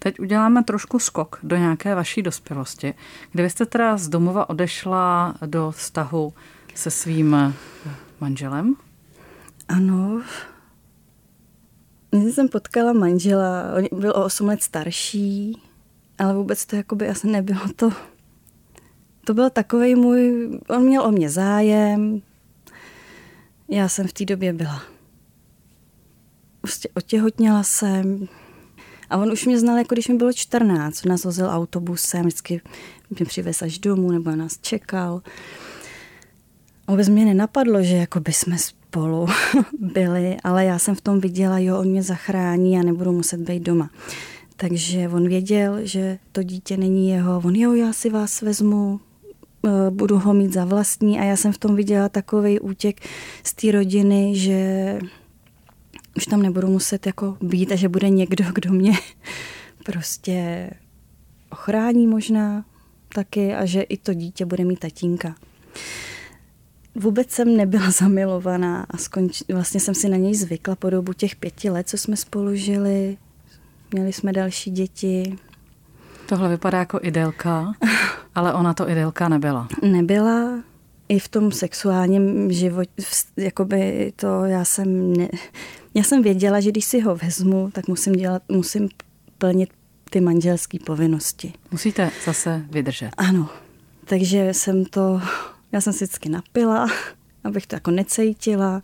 Teď 0.03 0.19
uděláme 0.19 0.63
trošku 0.63 0.99
skok 0.99 1.39
do 1.43 1.57
nějaké 1.57 1.95
vaší 1.95 2.21
dospělosti, 2.21 2.93
kde 3.31 3.49
jste 3.49 3.65
teda 3.65 3.97
z 3.97 4.07
domova 4.09 4.49
odešla 4.49 5.35
do 5.45 5.71
vztahu 5.71 6.33
se 6.75 6.91
svým 6.91 7.55
manželem. 8.19 8.75
Ano. 9.67 10.21
Když 12.09 12.35
jsem 12.35 12.47
potkala 12.47 12.93
manžela, 12.93 13.63
on 13.77 13.99
byl 13.99 14.11
o 14.11 14.25
8 14.25 14.47
let 14.47 14.63
starší, 14.63 15.61
ale 16.19 16.33
vůbec 16.33 16.65
to 16.65 16.75
jakoby 16.75 17.09
asi 17.09 17.27
nebylo 17.27 17.61
to. 17.75 17.89
To 19.25 19.33
byl 19.33 19.49
takový 19.49 19.95
můj, 19.95 20.49
on 20.69 20.83
měl 20.83 21.03
o 21.03 21.11
mě 21.11 21.29
zájem, 21.29 22.21
já 23.67 23.89
jsem 23.89 24.07
v 24.07 24.13
té 24.13 24.25
době 24.25 24.53
byla. 24.53 24.81
Prostě 26.61 26.89
otěhotněla 26.93 27.63
jsem, 27.63 28.27
a 29.09 29.17
on 29.17 29.31
už 29.31 29.45
mě 29.45 29.59
znal, 29.59 29.77
jako 29.77 29.95
když 29.95 30.07
mi 30.07 30.15
bylo 30.15 30.33
14. 30.33 31.05
Nás 31.05 31.23
vozil 31.23 31.47
autobusem, 31.49 32.21
vždycky 32.21 32.61
mě 33.09 33.25
přivez 33.25 33.61
až 33.61 33.79
domů, 33.79 34.11
nebo 34.11 34.31
nás 34.35 34.57
čekal. 34.61 35.21
A 36.87 36.91
vůbec 36.91 37.09
mě 37.09 37.25
nenapadlo, 37.25 37.83
že 37.83 37.95
jako 37.95 38.19
by 38.19 38.33
jsme 38.33 38.57
spolu 38.57 39.27
byli, 39.79 40.37
ale 40.43 40.65
já 40.65 40.79
jsem 40.79 40.95
v 40.95 41.01
tom 41.01 41.19
viděla, 41.19 41.59
jo, 41.59 41.79
on 41.79 41.87
mě 41.87 42.03
zachrání 42.03 42.79
a 42.79 42.83
nebudu 42.83 43.11
muset 43.11 43.39
být 43.39 43.63
doma. 43.63 43.89
Takže 44.55 45.09
on 45.09 45.27
věděl, 45.27 45.77
že 45.83 46.19
to 46.31 46.43
dítě 46.43 46.77
není 46.77 47.09
jeho. 47.09 47.41
On, 47.45 47.55
jo, 47.55 47.73
já 47.73 47.93
si 47.93 48.09
vás 48.09 48.41
vezmu, 48.41 48.99
eh, 49.67 49.69
budu 49.89 50.19
ho 50.19 50.33
mít 50.33 50.53
za 50.53 50.65
vlastní 50.65 51.19
a 51.19 51.23
já 51.23 51.35
jsem 51.35 51.51
v 51.51 51.57
tom 51.57 51.75
viděla 51.75 52.09
takový 52.09 52.59
útěk 52.59 53.01
z 53.43 53.53
té 53.53 53.71
rodiny, 53.71 54.35
že 54.35 54.99
už 56.17 56.25
tam 56.25 56.41
nebudu 56.41 56.67
muset 56.67 57.05
jako 57.05 57.37
být 57.41 57.71
a 57.71 57.75
že 57.75 57.89
bude 57.89 58.09
někdo, 58.09 58.45
kdo 58.53 58.73
mě 58.73 58.93
prostě 59.85 60.69
ochrání 61.49 62.07
možná 62.07 62.65
taky 63.13 63.55
a 63.55 63.65
že 63.65 63.81
i 63.81 63.97
to 63.97 64.13
dítě 64.13 64.45
bude 64.45 64.65
mít 64.65 64.79
tatínka. 64.79 65.35
Vůbec 66.95 67.31
jsem 67.31 67.57
nebyla 67.57 67.91
zamilovaná 67.99 68.85
a 68.89 68.97
skonč... 68.97 69.43
vlastně 69.53 69.79
jsem 69.79 69.95
si 69.95 70.09
na 70.09 70.17
něj 70.17 70.35
zvykla 70.35 70.75
po 70.75 70.89
dobu 70.89 71.13
těch 71.13 71.35
pěti 71.35 71.69
let, 71.69 71.89
co 71.89 71.97
jsme 71.97 72.17
spolu 72.17 72.55
žili. 72.55 73.17
Měli 73.91 74.13
jsme 74.13 74.33
další 74.33 74.71
děti. 74.71 75.37
Tohle 76.25 76.49
vypadá 76.49 76.79
jako 76.79 76.99
idylka, 77.01 77.73
ale 78.35 78.53
ona 78.53 78.73
to 78.73 78.89
idylka 78.89 79.29
nebyla. 79.29 79.67
Nebyla. 79.81 80.63
I 81.09 81.19
v 81.19 81.27
tom 81.27 81.51
sexuálním 81.51 82.51
životě, 82.51 82.91
jakoby 83.37 84.13
to 84.15 84.45
já 84.45 84.65
jsem 84.65 85.13
ne, 85.13 85.27
já 85.93 86.03
jsem 86.03 86.23
věděla, 86.23 86.59
že 86.59 86.71
když 86.71 86.85
si 86.85 86.99
ho 86.99 87.15
vezmu, 87.15 87.69
tak 87.73 87.87
musím, 87.87 88.13
dělat, 88.13 88.43
musím 88.49 88.89
plnit 89.37 89.69
ty 90.09 90.21
manželské 90.21 90.77
povinnosti. 90.79 91.53
Musíte 91.71 92.11
zase 92.25 92.65
vydržet. 92.69 93.11
Ano. 93.17 93.49
Takže 94.05 94.53
jsem 94.53 94.85
to, 94.85 95.21
já 95.71 95.81
jsem 95.81 95.93
si 95.93 96.05
vždycky 96.05 96.29
napila, 96.29 96.87
abych 97.43 97.67
to 97.67 97.75
jako 97.75 97.91
necejtila. 97.91 98.81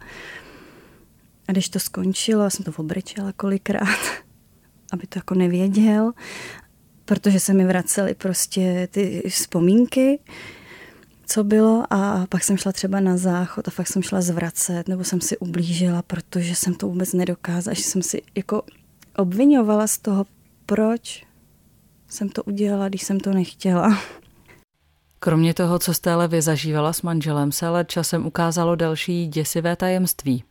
A 1.48 1.52
když 1.52 1.70
to 1.70 1.80
skončilo, 1.80 2.44
já 2.44 2.50
jsem 2.50 2.66
to 2.66 2.72
obrečela 2.78 3.32
kolikrát, 3.32 4.00
aby 4.92 5.08
to 5.08 5.20
jako 5.20 5.36
nevěděl, 5.36 6.12
protože 7.06 7.40
se 7.40 7.54
mi 7.54 7.66
vracely 7.66 8.14
prostě 8.14 8.88
ty 8.92 9.24
vzpomínky 9.30 10.20
co 11.30 11.44
bylo 11.44 11.84
a 11.90 12.26
pak 12.30 12.44
jsem 12.44 12.58
šla 12.58 12.72
třeba 12.72 13.00
na 13.00 13.18
záchod 13.18 13.68
a 13.68 13.72
fakt 13.72 13.88
jsem 13.88 14.02
šla 14.02 14.22
zvracet 14.22 14.88
nebo 14.88 15.04
jsem 15.04 15.22
si 15.22 15.38
ublížila, 15.38 16.02
protože 16.02 16.56
jsem 16.56 16.74
to 16.74 16.88
vůbec 16.88 17.14
nedokázala, 17.14 17.74
že 17.74 17.84
jsem 17.84 18.02
si 18.02 18.22
jako 18.36 18.64
obvinovala 19.16 19.88
z 19.88 19.98
toho, 19.98 20.26
proč 20.66 21.26
jsem 22.08 22.30
to 22.30 22.44
udělala, 22.44 22.90
když 22.90 23.04
jsem 23.04 23.20
to 23.20 23.34
nechtěla. 23.34 23.98
Kromě 25.20 25.54
toho, 25.54 25.80
co 25.80 25.94
jste 25.94 26.12
ale 26.12 26.28
vy 26.28 26.42
zažívala 26.42 26.94
s 26.94 27.02
manželem, 27.02 27.52
se 27.52 27.68
ale 27.68 27.86
časem 27.86 28.26
ukázalo 28.26 28.76
další 28.76 29.28
děsivé 29.28 29.76
tajemství. 29.76 30.44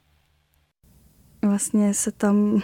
Vlastně 1.43 1.95
se 1.95 2.13
tam 2.13 2.63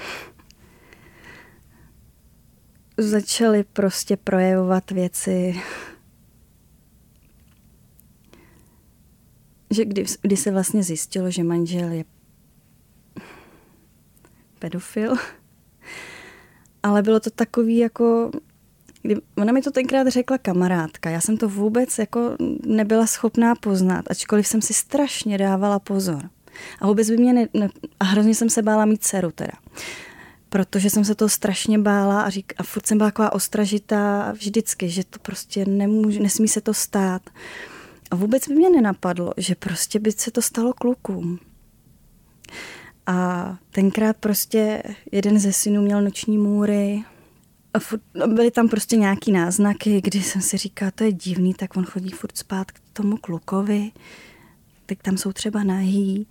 začaly 2.98 3.64
prostě 3.64 4.16
projevovat 4.16 4.90
věci, 4.90 5.60
že 9.74 9.84
kdy, 9.84 10.04
kdy 10.22 10.36
se 10.36 10.50
vlastně 10.50 10.82
zjistilo, 10.82 11.30
že 11.30 11.44
manžel 11.44 11.92
je 11.92 12.04
pedofil, 14.58 15.14
ale 16.82 17.02
bylo 17.02 17.20
to 17.20 17.30
takový 17.30 17.76
jako, 17.76 18.30
kdy, 19.02 19.16
ona 19.36 19.52
mi 19.52 19.62
to 19.62 19.70
tenkrát 19.70 20.08
řekla 20.08 20.38
kamarádka, 20.38 21.10
já 21.10 21.20
jsem 21.20 21.36
to 21.36 21.48
vůbec 21.48 21.98
jako 21.98 22.36
nebyla 22.66 23.06
schopná 23.06 23.54
poznat, 23.54 24.04
ačkoliv 24.10 24.46
jsem 24.46 24.62
si 24.62 24.74
strašně 24.74 25.38
dávala 25.38 25.78
pozor. 25.78 26.30
A 26.80 26.86
vůbec 26.86 27.10
by 27.10 27.16
mě 27.16 27.32
ne, 27.32 27.48
ne 27.54 27.68
a 28.00 28.04
hrozně 28.04 28.34
jsem 28.34 28.50
se 28.50 28.62
bála 28.62 28.84
mít 28.84 29.04
dceru 29.04 29.30
teda. 29.30 29.52
Protože 30.48 30.90
jsem 30.90 31.04
se 31.04 31.14
toho 31.14 31.28
strašně 31.28 31.78
bála 31.78 32.22
a, 32.22 32.30
řík, 32.30 32.52
a 32.58 32.62
furt 32.62 32.86
jsem 32.86 32.98
byla 32.98 33.10
taková 33.10 33.32
ostražitá 33.32 34.32
vždycky, 34.32 34.88
že 34.88 35.04
to 35.04 35.18
prostě 35.18 35.64
nemůže, 35.64 36.20
nesmí 36.20 36.48
se 36.48 36.60
to 36.60 36.74
stát. 36.74 37.22
A 38.10 38.16
vůbec 38.16 38.48
by 38.48 38.54
mě 38.54 38.70
nenapadlo, 38.70 39.32
že 39.36 39.54
prostě 39.54 39.98
by 39.98 40.12
se 40.12 40.30
to 40.30 40.42
stalo 40.42 40.72
klukům. 40.72 41.38
A 43.06 43.58
tenkrát 43.70 44.16
prostě 44.16 44.82
jeden 45.12 45.38
ze 45.38 45.52
synů 45.52 45.82
měl 45.82 46.02
noční 46.02 46.38
můry 46.38 47.04
a 47.74 47.78
furt, 47.78 48.02
no, 48.14 48.28
byly 48.28 48.50
tam 48.50 48.68
prostě 48.68 48.96
nějaký 48.96 49.32
náznaky, 49.32 50.00
kdy 50.00 50.22
jsem 50.22 50.42
si 50.42 50.56
říkala, 50.56 50.90
to 50.90 51.04
je 51.04 51.12
divný, 51.12 51.54
tak 51.54 51.76
on 51.76 51.84
chodí 51.84 52.10
furt 52.10 52.38
spát 52.38 52.70
k 52.70 52.80
tomu 52.92 53.16
klukovi, 53.16 53.90
teď 54.86 54.98
tam 55.02 55.16
jsou 55.16 55.32
třeba 55.32 55.64
nahý 55.64 56.26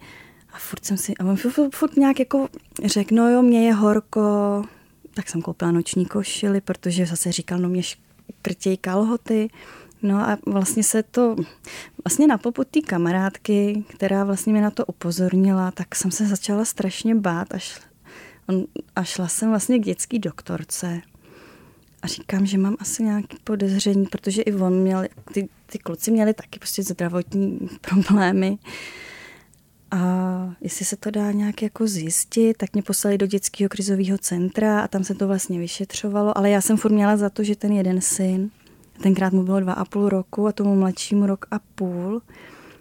a 0.54 0.58
furt 0.58 0.86
jsem 0.86 0.98
si, 0.98 1.14
a 1.16 1.26
on 1.26 1.36
furt, 1.36 1.76
furt 1.76 1.98
nějak 1.98 2.20
jako 2.20 2.50
řekl, 2.86 3.16
no 3.16 3.30
jo, 3.30 3.42
mě 3.42 3.68
je 3.68 3.74
horko, 3.74 4.22
tak 5.14 5.30
jsem 5.30 5.42
koupila 5.42 5.72
noční 5.72 6.06
košily, 6.06 6.62
protože 6.62 7.06
zase 7.06 7.32
říkal, 7.32 7.60
no 7.60 7.70
mě 7.70 7.84
škrtěj 7.84 8.78
kalhoty. 8.78 9.50
No 10.04 10.20
a 10.20 10.38
vlastně 10.46 10.84
se 10.84 11.04
to, 11.04 11.36
vlastně 12.06 12.28
na 12.28 12.38
poput 12.38 12.68
té 12.68 12.82
kamarádky, 12.82 13.84
která 13.88 14.24
vlastně 14.24 14.54
mě 14.54 14.62
na 14.62 14.72
to 14.72 14.86
upozornila, 14.86 15.72
tak 15.72 15.96
jsem 15.96 16.12
se 16.12 16.28
začala 16.28 16.66
strašně 16.66 17.16
bát, 17.16 17.54
až, 17.54 17.80
a 18.96 19.04
šla 19.04 19.28
jsem 19.28 19.50
vlastně 19.50 19.80
k 19.80 19.86
dětský 19.86 20.20
doktorce. 20.20 21.02
A 22.02 22.08
říkám, 22.08 22.46
že 22.46 22.58
mám 22.58 22.76
asi 22.80 23.04
nějaké 23.04 23.38
podezření, 23.44 24.06
protože 24.06 24.42
i 24.42 24.54
on 24.54 24.74
měl, 24.74 25.04
ty, 25.34 25.50
ty 25.66 25.80
kluci 25.80 26.12
měli 26.12 26.34
taky 26.34 26.60
prostě 26.60 26.84
zdravotní 26.84 27.60
problémy. 27.82 28.58
a 29.92 30.56
jestli 30.62 30.86
se 30.86 30.96
to 30.98 31.12
dá 31.12 31.32
nějak 31.32 31.62
jako 31.62 31.88
zjistit, 31.88 32.58
tak 32.58 32.74
mě 32.74 32.82
poslali 32.82 33.18
do 33.18 33.26
dětského 33.26 33.70
krizového 33.70 34.18
centra 34.18 34.82
a 34.82 34.88
tam 34.88 35.04
se 35.04 35.16
to 35.16 35.28
vlastně 35.28 35.60
vyšetřovalo, 35.60 36.38
ale 36.38 36.50
já 36.50 36.62
jsem 36.62 36.78
furt 36.78 36.92
měla 36.92 37.18
za 37.18 37.30
to, 37.30 37.44
že 37.44 37.56
ten 37.56 37.72
jeden 37.72 38.02
syn, 38.02 38.52
tenkrát 39.04 39.34
mu 39.34 39.44
bylo 39.44 39.60
dva 39.60 39.74
a 39.74 39.86
půl 39.86 40.10
roku 40.10 40.48
a 40.48 40.52
tomu 40.52 40.76
mladšímu 40.76 41.26
rok 41.26 41.46
a 41.52 41.60
půl, 41.60 42.22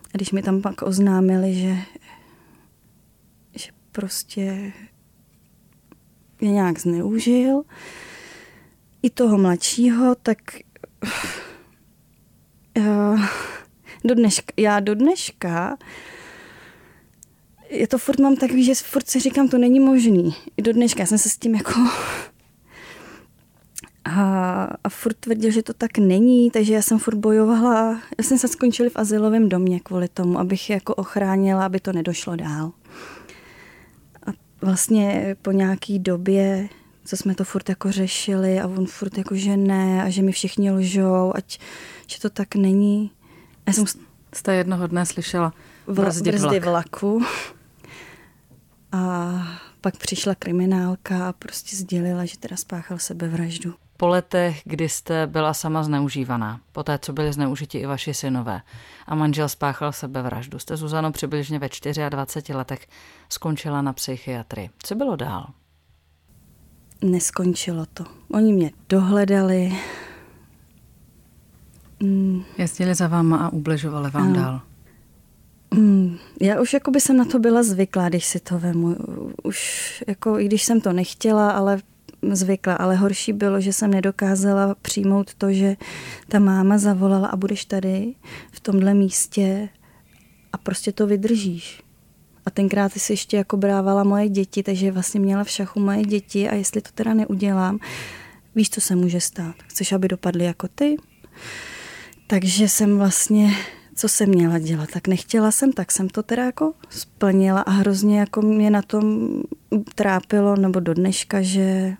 a 0.04 0.10
když 0.12 0.32
mi 0.32 0.42
tam 0.42 0.62
pak 0.62 0.82
oznámili, 0.82 1.54
že, 1.54 1.76
že 3.54 3.70
prostě 3.92 4.72
je 6.40 6.50
nějak 6.50 6.78
zneužil, 6.78 7.62
i 9.02 9.10
toho 9.10 9.38
mladšího, 9.38 10.14
tak 10.14 10.38
já 12.76 13.16
do 14.04 14.14
dneška, 14.14 14.52
já 14.56 14.80
do 14.80 14.94
dneška 14.94 15.76
je 17.70 17.88
to 17.88 17.98
furt 17.98 18.20
mám 18.20 18.36
takový, 18.36 18.64
že 18.64 18.74
furt 18.74 19.08
si 19.08 19.20
říkám, 19.20 19.48
to 19.48 19.58
není 19.58 19.80
možný. 19.80 20.34
I 20.56 20.62
do 20.62 20.72
dneška 20.72 21.06
jsem 21.06 21.18
se 21.18 21.28
s 21.28 21.38
tím 21.38 21.54
jako 21.54 21.72
a, 24.04 24.64
a 24.85 24.88
furt 24.88 25.16
tvrdil, 25.16 25.50
že 25.50 25.62
to 25.62 25.73
tak 25.73 25.99
není, 25.99 26.50
takže 26.50 26.75
já 26.75 26.82
jsem 26.82 26.99
furt 26.99 27.14
bojovala. 27.14 28.00
Já 28.18 28.25
jsem 28.25 28.38
se 28.38 28.49
skončila 28.49 28.88
v 28.90 28.97
asilovém 28.97 29.49
domě 29.49 29.80
kvůli 29.80 30.09
tomu, 30.09 30.38
abych 30.38 30.71
je 30.71 30.75
jako 30.75 30.94
ochránila, 30.94 31.66
aby 31.66 31.80
to 31.80 31.92
nedošlo 31.92 32.37
dál. 32.37 32.73
A 34.26 34.30
vlastně 34.61 35.37
po 35.42 35.52
nějaký 35.52 35.99
době, 35.99 36.68
co 37.04 37.16
jsme 37.16 37.35
to 37.35 37.44
furt 37.44 37.68
jako 37.68 37.92
řešili 37.92 38.61
a 38.61 38.66
on 38.66 38.87
furt 38.87 39.18
jako, 39.18 39.35
že 39.37 39.56
ne 39.56 40.02
a 40.02 40.11
že 40.11 40.23
mi 40.23 40.32
všichni 40.32 40.71
lžou, 40.71 41.32
ať, 41.35 41.59
že 42.06 42.21
to 42.21 42.30
tak 42.30 42.54
není. 42.54 43.11
Já 43.66 43.73
jsem... 43.73 43.85
Jste 44.35 44.54
jednoho 44.54 44.87
dne 44.87 45.06
slyšela 45.06 45.52
brzdy, 45.87 46.30
brzdy 46.30 46.61
vlak. 46.61 46.64
vlaku. 46.64 47.23
A 48.92 49.32
pak 49.80 49.97
přišla 49.97 50.35
kriminálka 50.35 51.28
a 51.28 51.32
prostě 51.32 51.76
sdělila, 51.76 52.25
že 52.25 52.38
teda 52.38 52.56
spáchal 52.56 52.99
sebevraždu. 52.99 53.75
Po 53.96 54.08
letech, 54.08 54.62
kdy 54.64 54.88
jste 54.88 55.26
byla 55.26 55.54
sama 55.54 55.82
zneužívaná, 55.82 56.61
po 56.72 56.82
té, 56.82 56.99
co 56.99 57.12
byli 57.12 57.32
zneužiti 57.32 57.78
i 57.78 57.87
vaši 57.87 58.14
synové 58.14 58.61
a 59.06 59.14
manžel 59.14 59.49
spáchal 59.49 59.92
sebevraždu, 59.92 60.58
jste 60.58 60.76
Zuzano 60.76 61.12
přibližně 61.12 61.58
ve 61.58 61.68
24 62.08 62.54
letech 62.54 62.87
skončila 63.28 63.82
na 63.82 63.92
psychiatrii. 63.92 64.70
Co 64.82 64.94
bylo 64.94 65.16
dál? 65.16 65.46
Neskončilo 67.02 67.87
to. 67.87 68.04
Oni 68.30 68.52
mě 68.52 68.70
dohledali. 68.88 69.78
Mm. 72.00 72.44
Jezdili 72.58 72.94
za 72.94 73.08
váma 73.08 73.37
a 73.37 73.49
ubližovali 73.49 74.11
vám 74.11 74.32
no. 74.32 74.40
dál. 74.40 74.61
Mm, 75.75 76.18
já 76.40 76.61
už 76.61 76.72
jako 76.72 76.90
by 76.90 77.00
jsem 77.00 77.16
na 77.16 77.25
to 77.25 77.38
byla 77.38 77.62
zvyklá, 77.62 78.08
když 78.08 78.25
si 78.25 78.40
to 78.40 78.58
vemu. 78.58 78.96
Už 79.42 80.04
jako, 80.06 80.38
i 80.38 80.44
když 80.44 80.62
jsem 80.62 80.80
to 80.80 80.92
nechtěla, 80.92 81.50
ale 81.50 81.78
zvykla, 82.30 82.74
ale 82.74 82.96
horší 82.96 83.32
bylo, 83.32 83.60
že 83.60 83.72
jsem 83.72 83.90
nedokázala 83.90 84.74
přijmout 84.82 85.34
to, 85.34 85.52
že 85.52 85.76
ta 86.28 86.38
máma 86.38 86.78
zavolala 86.78 87.28
a 87.28 87.36
budeš 87.36 87.64
tady 87.64 88.14
v 88.52 88.60
tomhle 88.60 88.94
místě 88.94 89.68
a 90.52 90.58
prostě 90.58 90.92
to 90.92 91.06
vydržíš. 91.06 91.82
A 92.46 92.50
tenkrát 92.50 92.92
si 92.92 93.12
ještě 93.12 93.36
jako 93.36 93.56
brávala 93.56 94.04
moje 94.04 94.28
děti, 94.28 94.62
takže 94.62 94.92
vlastně 94.92 95.20
měla 95.20 95.44
v 95.44 95.50
šachu 95.50 95.80
moje 95.80 96.02
děti 96.02 96.48
a 96.48 96.54
jestli 96.54 96.80
to 96.80 96.90
teda 96.94 97.14
neudělám, 97.14 97.78
víš, 98.54 98.70
co 98.70 98.80
se 98.80 98.96
může 98.96 99.20
stát. 99.20 99.54
Chceš, 99.66 99.92
aby 99.92 100.08
dopadly 100.08 100.44
jako 100.44 100.68
ty? 100.68 100.96
Takže 102.26 102.68
jsem 102.68 102.98
vlastně 102.98 103.50
co 103.94 104.08
jsem 104.08 104.28
měla 104.28 104.58
dělat. 104.58 104.90
Tak 104.92 105.08
nechtěla 105.08 105.50
jsem, 105.50 105.72
tak 105.72 105.92
jsem 105.92 106.08
to 106.08 106.22
teda 106.22 106.44
jako 106.44 106.72
splnila 106.90 107.60
a 107.60 107.70
hrozně 107.70 108.18
jako 108.18 108.42
mě 108.42 108.70
na 108.70 108.82
tom 108.82 109.28
trápilo, 109.94 110.56
nebo 110.56 110.80
do 110.80 110.94
dneška, 110.94 111.42
že 111.42 111.96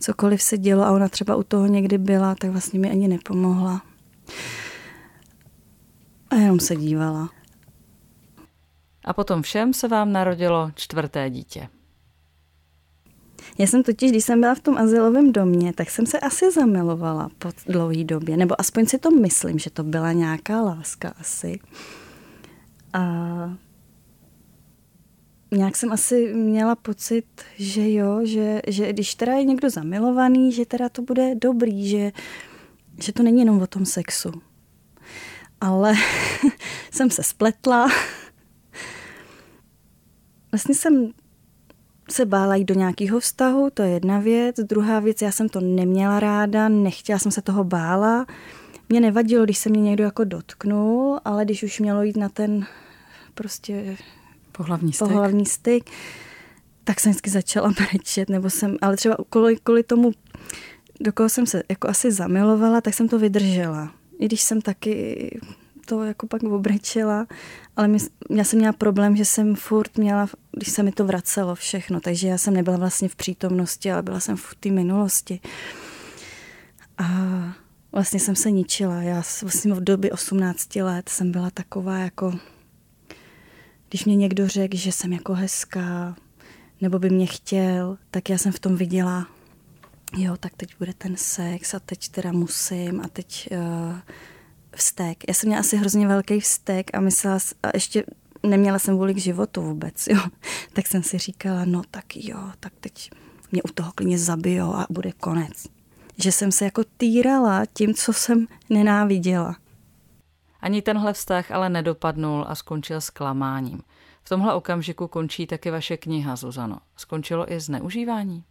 cokoliv 0.00 0.42
se 0.42 0.58
dělo 0.58 0.82
a 0.84 0.90
ona 0.90 1.08
třeba 1.08 1.36
u 1.36 1.42
toho 1.42 1.66
někdy 1.66 1.98
byla, 1.98 2.34
tak 2.34 2.50
vlastně 2.50 2.78
mi 2.78 2.90
ani 2.90 3.08
nepomohla. 3.08 3.82
A 6.30 6.34
jenom 6.34 6.60
se 6.60 6.76
dívala. 6.76 7.30
A 9.04 9.12
potom 9.12 9.42
všem 9.42 9.74
se 9.74 9.88
vám 9.88 10.12
narodilo 10.12 10.70
čtvrté 10.74 11.30
dítě. 11.30 11.68
Já 13.58 13.66
jsem 13.66 13.82
totiž, 13.82 14.10
když 14.10 14.24
jsem 14.24 14.40
byla 14.40 14.54
v 14.54 14.60
tom 14.60 14.78
azylovém 14.78 15.32
domě, 15.32 15.72
tak 15.72 15.90
jsem 15.90 16.06
se 16.06 16.20
asi 16.20 16.52
zamilovala 16.52 17.28
po 17.38 17.50
dlouhé 17.66 18.04
době, 18.04 18.36
nebo 18.36 18.60
aspoň 18.60 18.86
si 18.86 18.98
to 18.98 19.10
myslím, 19.10 19.58
že 19.58 19.70
to 19.70 19.82
byla 19.82 20.12
nějaká 20.12 20.62
láska 20.62 21.14
asi. 21.20 21.60
A 22.92 23.00
nějak 25.50 25.76
jsem 25.76 25.92
asi 25.92 26.34
měla 26.34 26.76
pocit, 26.76 27.24
že 27.56 27.92
jo, 27.92 28.20
že, 28.24 28.60
že 28.66 28.92
když 28.92 29.14
teda 29.14 29.32
je 29.32 29.44
někdo 29.44 29.70
zamilovaný, 29.70 30.52
že 30.52 30.66
teda 30.66 30.88
to 30.88 31.02
bude 31.02 31.34
dobrý, 31.34 31.88
že, 31.88 32.12
že 33.02 33.12
to 33.12 33.22
není 33.22 33.40
jenom 33.40 33.62
o 33.62 33.66
tom 33.66 33.86
sexu. 33.86 34.32
Ale 35.60 35.94
jsem 36.90 37.10
se 37.10 37.22
spletla. 37.22 37.88
Vlastně 40.52 40.74
jsem 40.74 41.12
se 42.10 42.24
bála 42.24 42.56
jít 42.56 42.64
do 42.64 42.74
nějakého 42.74 43.20
vztahu, 43.20 43.70
to 43.74 43.82
je 43.82 43.90
jedna 43.90 44.18
věc. 44.18 44.56
Druhá 44.56 45.00
věc, 45.00 45.22
já 45.22 45.32
jsem 45.32 45.48
to 45.48 45.60
neměla 45.60 46.20
ráda, 46.20 46.68
nechtěla 46.68 47.18
jsem 47.18 47.32
se 47.32 47.42
toho 47.42 47.64
bála. 47.64 48.26
Mě 48.88 49.00
nevadilo, 49.00 49.44
když 49.44 49.58
se 49.58 49.68
mě 49.68 49.80
někdo 49.80 50.04
jako 50.04 50.24
dotknul, 50.24 51.20
ale 51.24 51.44
když 51.44 51.62
už 51.62 51.80
mělo 51.80 52.02
jít 52.02 52.16
na 52.16 52.28
ten 52.28 52.66
prostě 53.34 53.96
pohlavní 54.58 54.92
styk, 54.92 55.08
pohlavní 55.08 55.46
styk 55.46 55.90
tak 56.88 57.00
jsem 57.00 57.12
vždycky 57.12 57.30
začala 57.30 57.72
brečet, 57.90 58.28
nebo 58.28 58.50
jsem, 58.50 58.76
ale 58.82 58.96
třeba 58.96 59.16
kvůli, 59.30 59.56
kvůli 59.62 59.82
tomu, 59.82 60.10
do 61.00 61.12
koho 61.12 61.28
jsem 61.28 61.46
se 61.46 61.62
jako 61.68 61.88
asi 61.88 62.12
zamilovala, 62.12 62.80
tak 62.80 62.94
jsem 62.94 63.08
to 63.08 63.18
vydržela. 63.18 63.92
I 64.18 64.26
když 64.26 64.42
jsem 64.42 64.60
taky 64.60 65.40
to 65.86 66.04
jako 66.04 66.26
pak 66.26 66.42
obrečela, 66.42 67.26
ale 67.76 67.88
my, 67.88 67.98
já 68.30 68.44
jsem 68.44 68.58
měla 68.58 68.72
problém, 68.72 69.16
že 69.16 69.24
jsem 69.24 69.54
furt 69.54 69.98
měla, 69.98 70.28
když 70.52 70.68
se 70.68 70.82
mi 70.82 70.92
to 70.92 71.04
vracelo 71.04 71.54
všechno, 71.54 72.00
takže 72.00 72.28
já 72.28 72.38
jsem 72.38 72.54
nebyla 72.54 72.76
vlastně 72.76 73.08
v 73.08 73.16
přítomnosti, 73.16 73.92
ale 73.92 74.02
byla 74.02 74.20
jsem 74.20 74.36
v 74.36 74.54
té 74.60 74.70
minulosti. 74.70 75.40
A 76.98 77.08
vlastně 77.92 78.20
jsem 78.20 78.36
se 78.36 78.50
ničila. 78.50 79.02
Já 79.02 79.22
vlastně 79.42 79.74
v 79.74 79.80
době 79.80 80.12
18 80.12 80.76
let 80.76 81.08
jsem 81.08 81.32
byla 81.32 81.50
taková 81.50 81.98
jako, 81.98 82.38
když 83.88 84.04
mě 84.04 84.16
někdo 84.16 84.48
řekl, 84.48 84.76
že 84.76 84.92
jsem 84.92 85.12
jako 85.12 85.34
hezká, 85.34 86.16
nebo 86.80 86.98
by 86.98 87.10
mě 87.10 87.26
chtěl, 87.26 87.98
tak 88.10 88.30
já 88.30 88.38
jsem 88.38 88.52
v 88.52 88.58
tom 88.58 88.76
viděla, 88.76 89.26
jo, 90.16 90.36
tak 90.40 90.52
teď 90.56 90.74
bude 90.78 90.92
ten 90.94 91.16
sex 91.16 91.74
a 91.74 91.80
teď 91.80 92.08
teda 92.08 92.32
musím 92.32 93.00
a 93.00 93.08
teď 93.08 93.48
uh, 93.52 93.98
vztek. 94.76 95.24
Já 95.28 95.34
jsem 95.34 95.48
měla 95.48 95.60
asi 95.60 95.76
hrozně 95.76 96.08
velký 96.08 96.40
vztek 96.40 96.90
a 96.94 97.00
myslela, 97.00 97.38
a 97.62 97.68
ještě 97.74 98.04
neměla 98.42 98.78
jsem 98.78 98.96
vůli 98.96 99.14
k 99.14 99.18
životu 99.18 99.62
vůbec, 99.62 100.06
jo. 100.10 100.20
Tak 100.72 100.86
jsem 100.86 101.02
si 101.02 101.18
říkala, 101.18 101.64
no 101.64 101.82
tak 101.90 102.16
jo, 102.16 102.38
tak 102.60 102.72
teď 102.80 103.10
mě 103.52 103.62
u 103.62 103.68
toho 103.68 103.92
klidně 103.94 104.18
zabijou 104.18 104.74
a 104.74 104.86
bude 104.90 105.12
konec. 105.12 105.66
Že 106.18 106.32
jsem 106.32 106.52
se 106.52 106.64
jako 106.64 106.84
týrala 106.96 107.66
tím, 107.66 107.94
co 107.94 108.12
jsem 108.12 108.46
nenáviděla. 108.70 109.56
Ani 110.60 110.82
tenhle 110.82 111.12
vztah 111.12 111.50
ale 111.50 111.68
nedopadnul 111.68 112.44
a 112.48 112.54
skončil 112.54 113.00
s 113.00 113.10
klamáním. 113.10 113.82
V 114.22 114.28
tomhle 114.28 114.54
okamžiku 114.54 115.08
končí 115.08 115.46
taky 115.46 115.70
vaše 115.70 115.96
kniha, 115.96 116.36
Zuzano. 116.36 116.78
Skončilo 116.96 117.52
i 117.52 117.60
zneužívání? 117.60 118.44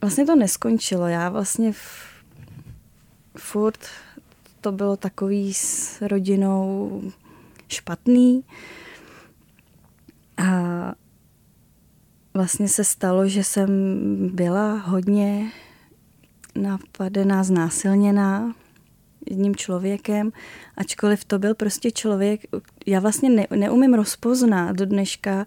Vlastně 0.00 0.26
to 0.26 0.36
neskončilo. 0.36 1.06
Já 1.06 1.28
vlastně 1.28 1.72
v 1.72 2.12
furt 3.38 3.86
to 4.60 4.72
bylo 4.72 4.96
takový 4.96 5.54
s 5.54 6.02
rodinou 6.02 7.02
špatný. 7.68 8.44
A 10.36 10.92
vlastně 12.34 12.68
se 12.68 12.84
stalo, 12.84 13.28
že 13.28 13.44
jsem 13.44 13.68
byla 14.32 14.74
hodně 14.74 15.50
napadená, 16.54 17.44
znásilněná 17.44 18.54
jedním 19.32 19.56
člověkem, 19.56 20.32
ačkoliv 20.76 21.24
to 21.24 21.38
byl 21.38 21.54
prostě 21.54 21.90
člověk, 21.90 22.40
já 22.86 23.00
vlastně 23.00 23.30
ne, 23.30 23.46
neumím 23.56 23.94
rozpoznat 23.94 24.76
do 24.76 24.86
dneška, 24.86 25.46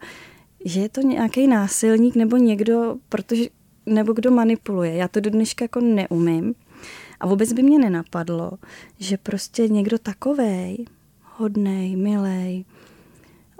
že 0.65 0.79
je 0.81 0.89
to 0.89 1.01
nějaký 1.01 1.47
násilník 1.47 2.15
nebo 2.15 2.37
někdo, 2.37 2.95
protože, 3.09 3.43
nebo 3.85 4.13
kdo 4.13 4.31
manipuluje. 4.31 4.93
Já 4.93 5.07
to 5.07 5.19
do 5.19 5.29
dneška 5.29 5.65
jako 5.65 5.79
neumím. 5.79 6.55
A 7.19 7.27
vůbec 7.27 7.53
by 7.53 7.63
mě 7.63 7.79
nenapadlo, 7.79 8.51
že 8.99 9.17
prostě 9.17 9.67
někdo 9.67 9.97
takovej, 9.97 10.85
hodnej, 11.37 11.95
milej, 11.95 12.65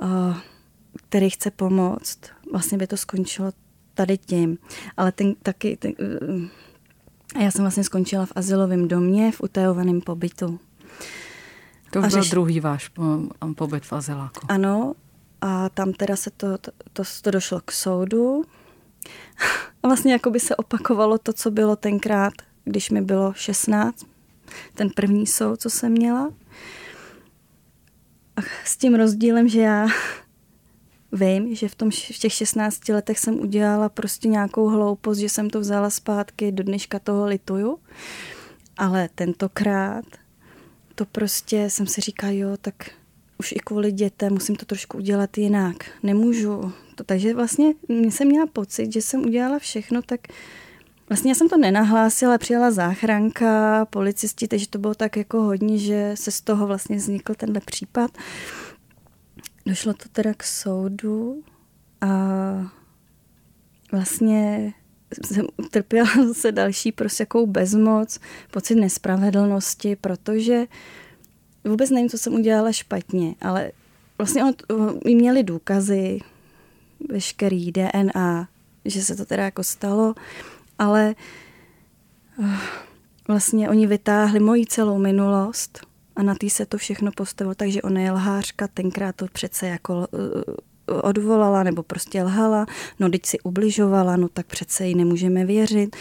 uh, 0.01 0.37
který 0.95 1.29
chce 1.29 1.51
pomoct, 1.51 2.19
vlastně 2.51 2.77
by 2.77 2.87
to 2.87 2.97
skončilo 2.97 3.51
tady 3.93 4.17
tím. 4.17 4.57
Ale 4.97 5.11
ten 5.11 5.35
taky, 5.43 5.77
ten, 5.77 5.93
uh, 7.35 7.41
já 7.41 7.51
jsem 7.51 7.61
vlastně 7.61 7.83
skončila 7.83 8.25
v 8.25 8.31
asilovém 8.35 8.87
domě 8.87 9.31
v 9.31 9.41
utajovaném 9.41 10.01
pobytu. 10.01 10.59
To 11.91 11.99
už 11.99 12.07
byl 12.07 12.21
řeš... 12.21 12.29
druhý 12.29 12.59
váš 12.59 12.91
pobyt 13.55 13.85
v 13.85 13.93
azyláku. 13.93 14.39
Ano, 14.47 14.93
a 15.41 15.69
tam 15.69 15.93
teda 15.93 16.15
se 16.15 16.31
to, 16.37 16.57
to, 16.57 16.71
to, 16.93 17.03
to 17.21 17.31
došlo 17.31 17.61
k 17.65 17.71
soudu. 17.71 18.43
A 19.83 19.87
vlastně 19.87 20.13
jako 20.13 20.29
by 20.29 20.39
se 20.39 20.55
opakovalo 20.55 21.17
to, 21.17 21.33
co 21.33 21.51
bylo 21.51 21.75
tenkrát, 21.75 22.33
když 22.63 22.89
mi 22.89 23.01
bylo 23.01 23.33
16, 23.33 24.05
ten 24.73 24.89
první 24.89 25.27
soud, 25.27 25.61
co 25.61 25.69
jsem 25.69 25.91
měla. 25.91 26.31
A 28.35 28.41
s 28.63 28.77
tím 28.77 28.95
rozdílem, 28.95 29.47
že 29.47 29.61
já 29.61 29.87
vím, 31.15 31.55
že 31.55 31.67
v, 31.67 31.75
tom, 31.75 31.91
v 31.91 32.19
těch 32.19 32.33
16 32.33 32.89
letech 32.89 33.19
jsem 33.19 33.39
udělala 33.39 33.89
prostě 33.89 34.27
nějakou 34.27 34.67
hloupost, 34.67 35.17
že 35.17 35.29
jsem 35.29 35.49
to 35.49 35.59
vzala 35.59 35.89
zpátky, 35.89 36.51
do 36.51 36.63
dneška 36.63 36.99
toho 36.99 37.25
lituju. 37.25 37.79
Ale 38.77 39.09
tentokrát 39.15 40.05
to 40.95 41.05
prostě 41.05 41.69
jsem 41.69 41.87
si 41.87 42.01
říkala, 42.01 42.31
jo, 42.31 42.57
tak 42.61 42.75
už 43.37 43.51
i 43.51 43.59
kvůli 43.59 43.91
dětem 43.91 44.33
musím 44.33 44.55
to 44.55 44.65
trošku 44.65 44.97
udělat 44.97 45.37
jinak. 45.37 45.75
Nemůžu. 46.03 46.73
To, 46.95 47.03
takže 47.03 47.33
vlastně 47.33 47.73
mě 47.87 48.11
jsem 48.11 48.27
měla 48.27 48.45
pocit, 48.45 48.93
že 48.93 49.01
jsem 49.01 49.21
udělala 49.21 49.59
všechno, 49.59 50.01
tak 50.01 50.19
vlastně 51.09 51.31
já 51.31 51.35
jsem 51.35 51.49
to 51.49 51.57
nenahlásila, 51.57 52.37
přijela 52.37 52.71
záchranka, 52.71 53.85
policisti, 53.85 54.47
takže 54.47 54.67
to 54.67 54.77
bylo 54.77 54.95
tak 54.95 55.17
jako 55.17 55.41
hodně, 55.41 55.77
že 55.77 56.11
se 56.15 56.31
z 56.31 56.41
toho 56.41 56.67
vlastně 56.67 56.95
vznikl 56.95 57.33
tenhle 57.35 57.61
případ. 57.65 58.11
Došlo 59.65 59.93
to 59.93 60.09
teda 60.09 60.33
k 60.33 60.43
soudu 60.43 61.43
a 62.01 62.07
vlastně 63.91 64.73
jsem 65.25 65.47
utrpěla 65.57 66.09
zase 66.27 66.51
další 66.51 66.91
prostě 66.91 67.21
jakou 67.21 67.47
bezmoc, 67.47 68.19
pocit 68.51 68.75
nespravedlnosti, 68.75 69.95
protože 69.95 70.65
vůbec 71.63 71.89
nevím, 71.89 72.09
co 72.09 72.17
jsem 72.17 72.33
udělala 72.33 72.71
špatně, 72.71 73.35
ale 73.41 73.71
vlastně 74.17 74.43
on, 74.43 74.53
oni 75.05 75.15
měli 75.15 75.43
důkazy, 75.43 76.19
veškerý 77.09 77.71
DNA, 77.71 78.47
že 78.85 79.03
se 79.03 79.15
to 79.15 79.25
teda 79.25 79.43
jako 79.43 79.63
stalo, 79.63 80.15
ale 80.79 81.15
uh, 82.37 82.55
vlastně 83.27 83.69
oni 83.69 83.87
vytáhli 83.87 84.39
moji 84.39 84.65
celou 84.65 84.97
minulost 84.97 85.87
a 86.15 86.23
na 86.23 86.35
tý 86.35 86.49
se 86.49 86.65
to 86.65 86.77
všechno 86.77 87.11
postavilo, 87.11 87.55
takže 87.55 87.81
ona 87.81 88.01
je 88.01 88.11
lhářka, 88.11 88.67
tenkrát 88.67 89.15
to 89.15 89.25
přece 89.33 89.67
jako 89.67 90.07
uh, 90.11 90.99
odvolala 91.01 91.63
nebo 91.63 91.83
prostě 91.83 92.23
lhala, 92.23 92.65
no 92.99 93.09
teď 93.09 93.25
si 93.25 93.39
ubližovala, 93.39 94.15
no 94.15 94.29
tak 94.29 94.45
přece 94.45 94.87
ji 94.87 94.95
nemůžeme 94.95 95.45
věřit. 95.45 95.95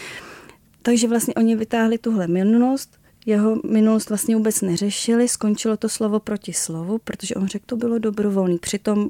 Takže 0.81 1.07
vlastně 1.07 1.33
oni 1.33 1.55
vytáhli 1.55 1.97
tuhle 1.97 2.27
minulost, 2.27 2.97
jeho 3.25 3.55
minulost 3.71 4.09
vlastně 4.09 4.35
vůbec 4.35 4.61
neřešili, 4.61 5.27
skončilo 5.27 5.77
to 5.77 5.89
slovo 5.89 6.19
proti 6.19 6.53
slovu, 6.53 6.97
protože 7.03 7.35
on 7.35 7.47
řekl, 7.47 7.65
to 7.65 7.75
bylo 7.75 7.99
dobrovolný. 7.99 8.57
Přitom 8.57 9.09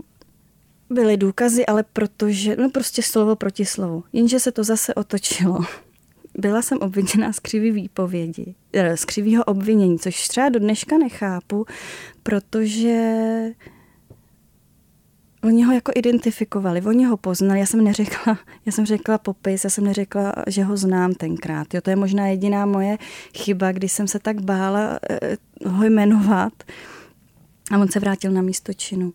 byly 0.89 1.17
důkazy, 1.17 1.65
ale 1.65 1.83
protože, 1.93 2.55
no 2.55 2.69
prostě 2.69 3.03
slovo 3.03 3.35
proti 3.35 3.65
slovu. 3.65 4.03
Jenže 4.13 4.39
se 4.39 4.51
to 4.51 4.63
zase 4.63 4.93
otočilo. 4.93 5.59
Byla 6.37 6.61
jsem 6.61 6.77
obviněná 6.77 7.33
z 7.33 7.39
křivý 7.39 7.71
výpovědi, 7.71 8.55
eh, 8.73 8.97
z 8.97 9.05
křivýho 9.05 9.43
obvinění, 9.43 9.99
což 9.99 10.27
třeba 10.27 10.49
do 10.49 10.59
dneška 10.59 10.97
nechápu, 10.97 11.65
protože 12.23 13.15
Oni 15.45 15.63
ho 15.63 15.73
jako 15.73 15.91
identifikovali, 15.95 16.81
oni 16.81 17.05
ho 17.05 17.17
poznali. 17.17 17.59
Já 17.59 17.65
jsem 17.65 17.83
neřekla, 17.83 18.39
já 18.65 18.71
jsem 18.71 18.85
řekla 18.85 19.17
popis, 19.17 19.63
já 19.63 19.69
jsem 19.69 19.83
neřekla, 19.83 20.33
že 20.47 20.63
ho 20.63 20.77
znám 20.77 21.13
tenkrát. 21.13 21.73
Jo, 21.73 21.81
to 21.81 21.89
je 21.89 21.95
možná 21.95 22.27
jediná 22.27 22.65
moje 22.65 22.97
chyba, 23.37 23.71
když 23.71 23.91
jsem 23.91 24.07
se 24.07 24.19
tak 24.19 24.41
bála 24.41 24.99
eh, 25.09 25.37
ho 25.65 25.83
jmenovat. 25.83 26.53
A 27.71 27.77
on 27.77 27.87
se 27.87 27.99
vrátil 27.99 28.31
na 28.31 28.41
místo 28.41 28.73
činu. 28.73 29.13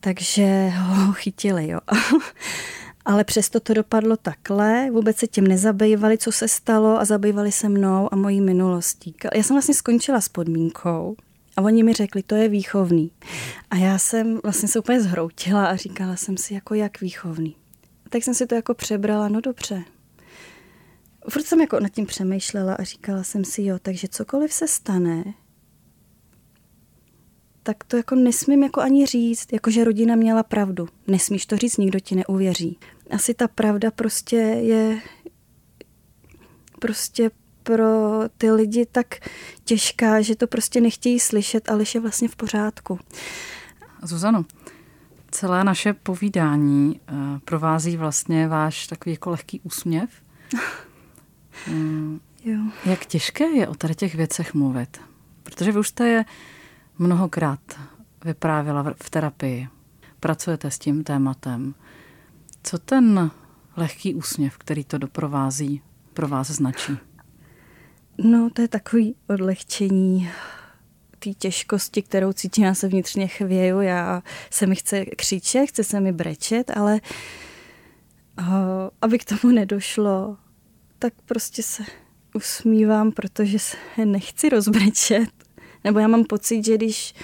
Takže 0.00 0.68
ho 0.68 1.12
chytili, 1.12 1.68
jo. 1.68 1.78
Ale 3.08 3.24
přesto 3.24 3.60
to 3.60 3.74
dopadlo 3.74 4.16
takhle, 4.16 4.90
vůbec 4.90 5.16
se 5.16 5.26
tím 5.26 5.46
nezabývali, 5.46 6.18
co 6.18 6.32
se 6.32 6.48
stalo 6.48 7.00
a 7.00 7.04
zabývali 7.04 7.52
se 7.52 7.68
mnou 7.68 8.08
a 8.12 8.16
mojí 8.16 8.40
minulostí. 8.40 9.14
Já 9.34 9.42
jsem 9.42 9.54
vlastně 9.54 9.74
skončila 9.74 10.20
s 10.20 10.28
podmínkou, 10.28 11.16
a 11.56 11.62
oni 11.62 11.82
mi 11.82 11.92
řekli, 11.92 12.22
to 12.22 12.34
je 12.34 12.48
výchovný. 12.48 13.10
A 13.70 13.76
já 13.76 13.98
jsem 13.98 14.40
vlastně 14.42 14.68
se 14.68 14.78
úplně 14.78 15.00
zhroutila 15.00 15.66
a 15.66 15.76
říkala 15.76 16.16
jsem 16.16 16.36
si, 16.36 16.54
jako 16.54 16.74
jak 16.74 17.00
výchovný. 17.00 17.56
A 18.06 18.08
tak 18.08 18.24
jsem 18.24 18.34
si 18.34 18.46
to 18.46 18.54
jako 18.54 18.74
přebrala, 18.74 19.28
no 19.28 19.40
dobře. 19.40 19.84
Furt 21.30 21.42
jsem 21.42 21.60
jako 21.60 21.80
nad 21.80 21.88
tím 21.88 22.06
přemýšlela 22.06 22.74
a 22.74 22.82
říkala 22.82 23.22
jsem 23.22 23.44
si, 23.44 23.62
jo, 23.62 23.78
takže 23.82 24.08
cokoliv 24.08 24.52
se 24.52 24.68
stane, 24.68 25.24
tak 27.68 27.84
to 27.84 27.96
jako 27.96 28.14
nesmím 28.14 28.62
jako 28.62 28.80
ani 28.80 29.06
říct, 29.06 29.52
jako 29.52 29.70
že 29.70 29.84
rodina 29.84 30.14
měla 30.14 30.42
pravdu. 30.42 30.88
Nesmíš 31.06 31.46
to 31.46 31.56
říct, 31.56 31.76
nikdo 31.76 32.00
ti 32.00 32.14
neuvěří. 32.14 32.78
Asi 33.10 33.34
ta 33.34 33.48
pravda 33.48 33.90
prostě 33.90 34.36
je 34.36 35.00
prostě 36.78 37.30
pro 37.62 38.20
ty 38.38 38.50
lidi 38.50 38.86
tak 38.86 39.06
těžká, 39.64 40.20
že 40.20 40.36
to 40.36 40.46
prostě 40.46 40.80
nechtějí 40.80 41.20
slyšet, 41.20 41.70
ale 41.70 41.84
je 41.94 42.00
vlastně 42.00 42.28
v 42.28 42.36
pořádku. 42.36 42.98
Zuzano, 44.02 44.44
celé 45.30 45.64
naše 45.64 45.92
povídání 45.92 47.00
eh, 47.08 47.12
provází 47.44 47.96
vlastně 47.96 48.48
váš 48.48 48.86
takový 48.86 49.12
jako 49.12 49.30
lehký 49.30 49.60
úsměv. 49.60 50.10
Mm, 51.66 52.20
jo. 52.44 52.58
Jak 52.84 53.06
těžké 53.06 53.44
je 53.44 53.68
o 53.68 53.74
tady 53.74 53.94
těch 53.94 54.14
věcech 54.14 54.54
mluvit? 54.54 55.00
Protože 55.42 55.72
vy 55.72 55.78
už 55.78 55.88
jste 55.88 56.08
je 56.08 56.24
mnohokrát 56.98 57.60
vyprávěla 58.24 58.94
v 59.02 59.10
terapii. 59.10 59.68
Pracujete 60.20 60.70
s 60.70 60.78
tím 60.78 61.04
tématem. 61.04 61.74
Co 62.62 62.78
ten 62.78 63.30
lehký 63.76 64.14
úsměv, 64.14 64.58
který 64.58 64.84
to 64.84 64.98
doprovází, 64.98 65.82
pro 66.14 66.28
vás 66.28 66.50
značí? 66.50 66.98
No, 68.18 68.50
to 68.50 68.62
je 68.62 68.68
takový 68.68 69.14
odlehčení 69.28 70.30
té 71.18 71.30
těžkosti, 71.30 72.02
kterou 72.02 72.32
cítím, 72.32 72.64
já 72.64 72.74
se 72.74 72.88
vnitřně 72.88 73.26
chvěju, 73.26 73.80
já 73.80 74.22
se 74.50 74.66
mi 74.66 74.76
chce 74.76 75.04
křičet, 75.04 75.68
chce 75.68 75.84
se 75.84 76.00
mi 76.00 76.12
brečet, 76.12 76.70
ale 76.76 77.00
uh, 78.38 78.46
aby 79.02 79.18
k 79.18 79.24
tomu 79.24 79.54
nedošlo, 79.54 80.36
tak 80.98 81.12
prostě 81.24 81.62
se 81.62 81.82
usmívám, 82.34 83.12
protože 83.12 83.58
se 83.58 83.76
nechci 84.04 84.48
rozbrečet. 84.48 85.28
Nebo 85.84 85.98
já 85.98 86.08
mám 86.08 86.24
pocit, 86.24 86.64
že 86.64 86.74
když 86.74 87.14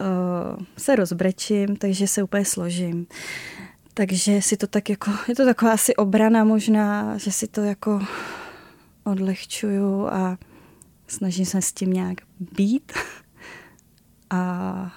uh, 0.00 0.64
se 0.78 0.96
rozbrečím, 0.96 1.76
takže 1.76 2.08
se 2.08 2.22
úplně 2.22 2.44
složím. 2.44 3.06
Takže 3.94 4.42
si 4.42 4.56
to 4.56 4.66
tak 4.66 4.90
jako, 4.90 5.10
je 5.28 5.34
to 5.34 5.44
taková 5.44 5.72
asi 5.72 5.96
obrana 5.96 6.44
možná, 6.44 7.18
že 7.18 7.32
si 7.32 7.46
to 7.46 7.60
jako 7.60 8.00
odlehčuju 9.04 10.06
a 10.06 10.38
snažím 11.06 11.46
se 11.46 11.62
s 11.62 11.72
tím 11.72 11.92
nějak 11.92 12.18
být 12.40 12.92
a 14.30 14.92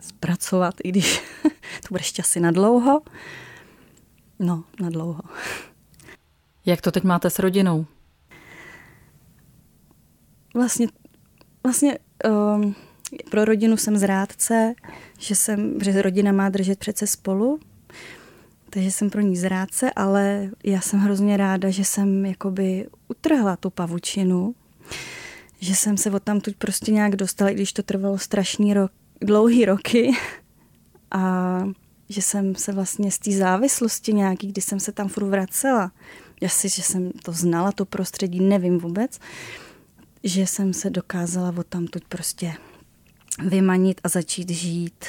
zpracovat, 0.00 0.74
i 0.84 0.88
když 0.88 1.22
to 1.82 1.88
bude 1.90 2.00
ještě 2.00 2.22
asi 2.22 2.40
na 2.40 2.50
dlouho. 2.50 3.02
No, 4.38 4.64
na 4.80 4.90
dlouho. 4.90 5.22
Jak 6.66 6.80
to 6.80 6.90
teď 6.90 7.04
máte 7.04 7.30
s 7.30 7.38
rodinou? 7.38 7.86
Vlastně, 10.54 10.86
vlastně 11.64 11.98
um, 12.30 12.74
pro 13.30 13.44
rodinu 13.44 13.76
jsem 13.76 13.98
zrádce, 13.98 14.74
že 15.18 15.34
jsem, 15.34 15.78
že 15.82 16.02
rodina 16.02 16.32
má 16.32 16.48
držet 16.48 16.78
přece 16.78 17.06
spolu, 17.06 17.60
takže 18.70 18.90
jsem 18.90 19.10
pro 19.10 19.20
ní 19.20 19.36
zrádce, 19.36 19.90
ale 19.96 20.50
já 20.64 20.80
jsem 20.80 21.00
hrozně 21.00 21.36
ráda, 21.36 21.70
že 21.70 21.84
jsem 21.84 22.26
jakoby 22.26 22.86
utrhla 23.08 23.56
tu 23.56 23.70
pavučinu, 23.70 24.54
že 25.60 25.74
jsem 25.74 25.96
se 25.96 26.10
od 26.10 26.22
tam 26.22 26.40
tu 26.40 26.50
prostě 26.58 26.92
nějak 26.92 27.16
dostala, 27.16 27.50
i 27.50 27.54
když 27.54 27.72
to 27.72 27.82
trvalo 27.82 28.18
strašný 28.18 28.74
rok, 28.74 28.92
dlouhý 29.20 29.64
roky. 29.64 30.12
A 31.10 31.62
že 32.08 32.22
jsem 32.22 32.54
se 32.54 32.72
vlastně 32.72 33.10
z 33.10 33.18
té 33.18 33.32
závislosti 33.32 34.12
nějaký, 34.12 34.46
kdy 34.46 34.60
jsem 34.60 34.80
se 34.80 34.92
tam 34.92 35.08
furt 35.08 35.24
vracela, 35.24 35.92
si, 36.46 36.68
že 36.68 36.82
jsem 36.82 37.10
to 37.12 37.32
znala, 37.32 37.72
to 37.72 37.84
prostředí, 37.84 38.40
nevím 38.40 38.78
vůbec, 38.78 39.18
že 40.24 40.46
jsem 40.46 40.72
se 40.72 40.90
dokázala 40.90 41.54
od 41.56 41.66
tam 41.66 41.86
tu 41.86 41.98
prostě 42.08 42.54
vymanit 43.38 44.00
a 44.04 44.08
začít 44.08 44.50
žít 44.50 45.04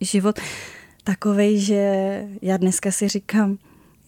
život 0.00 0.40
takovej, 1.04 1.60
že 1.60 2.24
já 2.42 2.56
dneska 2.56 2.92
si 2.92 3.08
říkám, 3.08 3.58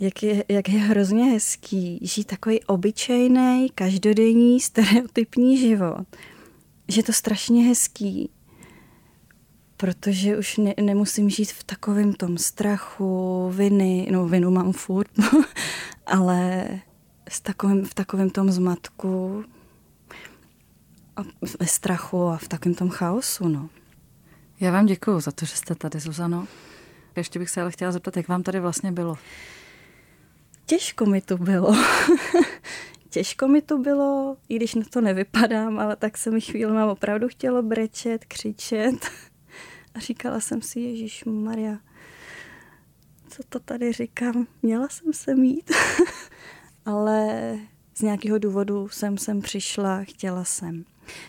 jak 0.00 0.22
je, 0.22 0.44
jak 0.48 0.68
je 0.68 0.80
hrozně 0.80 1.24
hezký 1.24 1.98
žít 2.02 2.26
takový 2.26 2.64
obyčejný, 2.64 3.70
každodenní, 3.74 4.60
stereotypní 4.60 5.58
život. 5.58 6.06
Že 6.88 6.98
je 6.98 7.04
to 7.04 7.12
strašně 7.12 7.62
hezký, 7.62 8.30
protože 9.76 10.38
už 10.38 10.56
ne, 10.56 10.74
nemusím 10.80 11.30
žít 11.30 11.52
v 11.52 11.64
takovém 11.64 12.12
tom 12.12 12.38
strachu, 12.38 13.50
viny, 13.54 14.08
no 14.10 14.28
vinu 14.28 14.50
mám 14.50 14.72
furt, 14.72 15.10
ale 16.06 16.68
s 17.28 17.40
takovým, 17.40 17.84
v 17.84 17.94
takovém 17.94 18.30
tom 18.30 18.52
zmatku. 18.52 19.44
A 21.16 21.22
ve 21.60 21.66
strachu 21.66 22.22
a 22.22 22.36
v 22.36 22.48
takovém 22.48 22.74
tom 22.74 22.88
chaosu. 22.88 23.48
No. 23.48 23.68
Já 24.60 24.72
vám 24.72 24.86
děkuji 24.86 25.20
za 25.20 25.32
to, 25.32 25.44
že 25.44 25.56
jste 25.56 25.74
tady, 25.74 26.00
Zuzano. 26.00 26.46
Ještě 27.16 27.38
bych 27.38 27.50
se 27.50 27.60
ale 27.60 27.70
chtěla 27.70 27.92
zeptat, 27.92 28.16
jak 28.16 28.28
vám 28.28 28.42
tady 28.42 28.60
vlastně 28.60 28.92
bylo? 28.92 29.18
Těžko 30.66 31.06
mi 31.06 31.20
to 31.20 31.38
bylo. 31.38 31.74
Těžko 33.10 33.48
mi 33.48 33.62
to 33.62 33.78
bylo, 33.78 34.36
i 34.48 34.56
když 34.56 34.74
na 34.74 34.82
to 34.90 35.00
nevypadám, 35.00 35.78
ale 35.78 35.96
tak 35.96 36.18
se 36.18 36.30
mi 36.30 36.40
chvíli 36.40 36.72
mám 36.72 36.88
opravdu 36.88 37.28
chtělo 37.28 37.62
brečet, 37.62 38.24
křičet. 38.24 39.10
A 39.94 39.98
říkala 39.98 40.40
jsem 40.40 40.62
si, 40.62 40.80
Ježíš 40.80 41.24
Maria, 41.24 41.78
co 43.28 43.42
to 43.48 43.60
tady 43.60 43.92
říkám, 43.92 44.46
měla 44.62 44.88
jsem 44.88 45.12
se 45.12 45.34
mít. 45.34 45.70
ale 46.86 47.58
z 47.94 48.02
nějakého 48.02 48.38
důvodu 48.38 48.88
jsem 48.88 49.18
sem 49.18 49.40
přišla, 49.40 50.04
chtěla 50.04 50.44
jsem. 50.44 50.84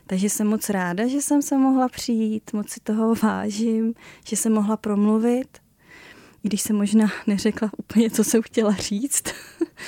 Takže 0.07 0.29
jsem 0.29 0.47
moc 0.47 0.69
ráda, 0.69 1.07
že 1.07 1.21
jsem 1.21 1.41
se 1.41 1.57
mohla 1.57 1.89
přijít, 1.89 2.53
moc 2.53 2.69
si 2.69 2.79
toho 2.79 3.15
vážím, 3.15 3.93
že 4.25 4.35
jsem 4.35 4.53
mohla 4.53 4.77
promluvit, 4.77 5.57
i 6.43 6.47
když 6.47 6.61
jsem 6.61 6.75
možná 6.75 7.07
neřekla 7.27 7.71
úplně, 7.77 8.09
co 8.09 8.23
jsem 8.23 8.41
chtěla 8.41 8.71
říct, 8.71 9.23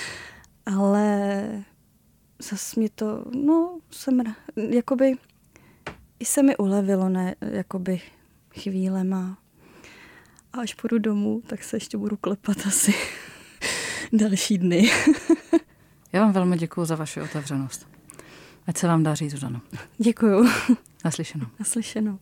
ale 0.66 1.64
zase 2.40 2.80
mě 2.80 2.90
to, 2.96 3.26
no, 3.36 3.80
jsem, 3.92 4.22
jakoby, 4.56 5.14
i 6.20 6.26
se 6.26 6.44
mi 6.44 6.58
ulevilo, 6.58 7.10
ne, 7.10 7.36
jakoby 7.42 8.02
chvílema. 8.54 9.38
A 10.54 10.60
až 10.60 10.74
půjdu 10.74 10.98
domů, 10.98 11.42
tak 11.48 11.64
se 11.64 11.76
ještě 11.76 11.98
budu 11.98 12.18
klepat 12.18 12.58
asi 12.68 12.94
další 14.14 14.58
dny. 14.58 14.90
Já 16.14 16.22
vám 16.22 16.32
velmi 16.32 16.58
děkuji 16.58 16.86
za 16.86 16.96
vaši 16.96 17.22
otevřenost. 17.22 17.89
Ať 18.70 18.78
se 18.78 18.88
vám 18.88 19.04
daří, 19.04 19.30
Zuzano. 19.30 19.62
Děkuju. 19.98 20.50
Naslyšenou. 21.06 21.46
Naslyšenou. 21.60 22.20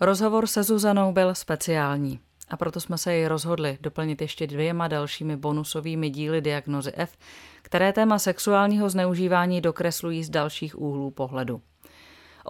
Rozhovor 0.00 0.46
se 0.46 0.62
Zuzanou 0.62 1.12
byl 1.12 1.34
speciální 1.34 2.20
a 2.48 2.56
proto 2.56 2.80
jsme 2.80 2.98
se 2.98 3.14
jej 3.14 3.26
rozhodli 3.26 3.78
doplnit 3.80 4.22
ještě 4.22 4.46
dvěma 4.46 4.88
dalšími 4.88 5.36
bonusovými 5.36 6.10
díly 6.10 6.40
diagnozy 6.40 6.92
F, 6.94 7.16
které 7.62 7.92
téma 7.92 8.18
sexuálního 8.18 8.90
zneužívání 8.90 9.60
dokreslují 9.60 10.24
z 10.24 10.30
dalších 10.30 10.78
úhlů 10.78 11.10
pohledu. 11.10 11.62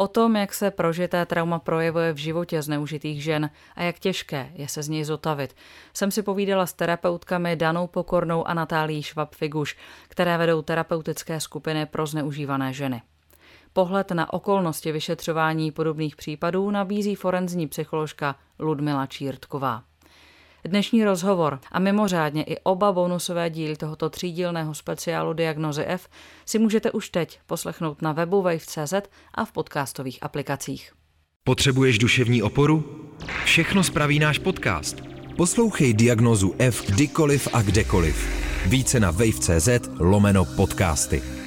O 0.01 0.09
tom, 0.09 0.37
jak 0.37 0.55
se 0.55 0.71
prožité 0.71 1.27
trauma 1.27 1.59
projevuje 1.59 2.13
v 2.13 2.17
životě 2.17 2.63
zneužitých 2.63 3.23
žen 3.23 3.51
a 3.75 3.83
jak 3.83 3.99
těžké 3.99 4.51
je 4.55 4.69
se 4.69 4.83
z 4.83 4.89
něj 4.89 5.05
zotavit, 5.05 5.57
jsem 5.95 6.11
si 6.11 6.23
povídala 6.23 6.67
s 6.67 6.73
terapeutkami 6.73 7.57
Danou 7.57 7.87
Pokornou 7.87 8.49
a 8.49 8.55
Natálí 8.55 9.03
Švab-Figuš, 9.03 9.77
které 10.09 10.39
vedou 10.39 10.63
terapeutické 10.63 11.41
skupiny 11.41 11.87
pro 11.87 12.07
zneužívané 12.07 12.73
ženy. 12.73 13.03
Pohled 13.73 14.11
na 14.11 14.33
okolnosti 14.33 14.93
vyšetřování 14.93 15.71
podobných 15.71 16.17
případů 16.17 16.71
nabízí 16.71 17.15
forenzní 17.15 17.69
psycholožka 17.69 18.37
Ludmila 18.59 19.07
Čírtková. 19.07 19.83
Dnešní 20.65 21.05
rozhovor 21.05 21.61
a 21.73 21.79
mimořádně 21.79 22.43
i 22.43 22.57
oba 22.63 22.93
bonusové 22.93 23.51
díly 23.51 23.77
tohoto 23.77 24.11
třídílného 24.11 24.75
speciálu 24.75 25.33
Diagnozy 25.33 25.85
F 25.85 26.09
si 26.47 26.59
můžete 26.59 26.91
už 26.91 27.11
teď 27.11 27.41
poslechnout 27.47 28.03
na 28.03 28.13
webu 28.13 28.43
wave.cz 28.43 28.95
a 29.35 29.45
v 29.45 29.53
podcastových 29.53 30.19
aplikacích. 30.23 30.93
Potřebuješ 31.45 31.99
duševní 31.99 32.43
oporu? 32.43 33.07
Všechno 33.45 33.85
spraví 33.85 34.19
náš 34.19 34.39
podcast. 34.39 34.97
Poslouchej 35.37 35.95
Diagnozu 35.95 36.55
F 36.59 36.91
kdykoliv 36.91 37.49
a 37.53 37.63
kdekoliv. 37.63 38.29
Více 38.67 39.01
na 39.01 39.11
wave.cz 39.11 39.69
lomeno 39.99 40.45
podcasty. 40.45 41.40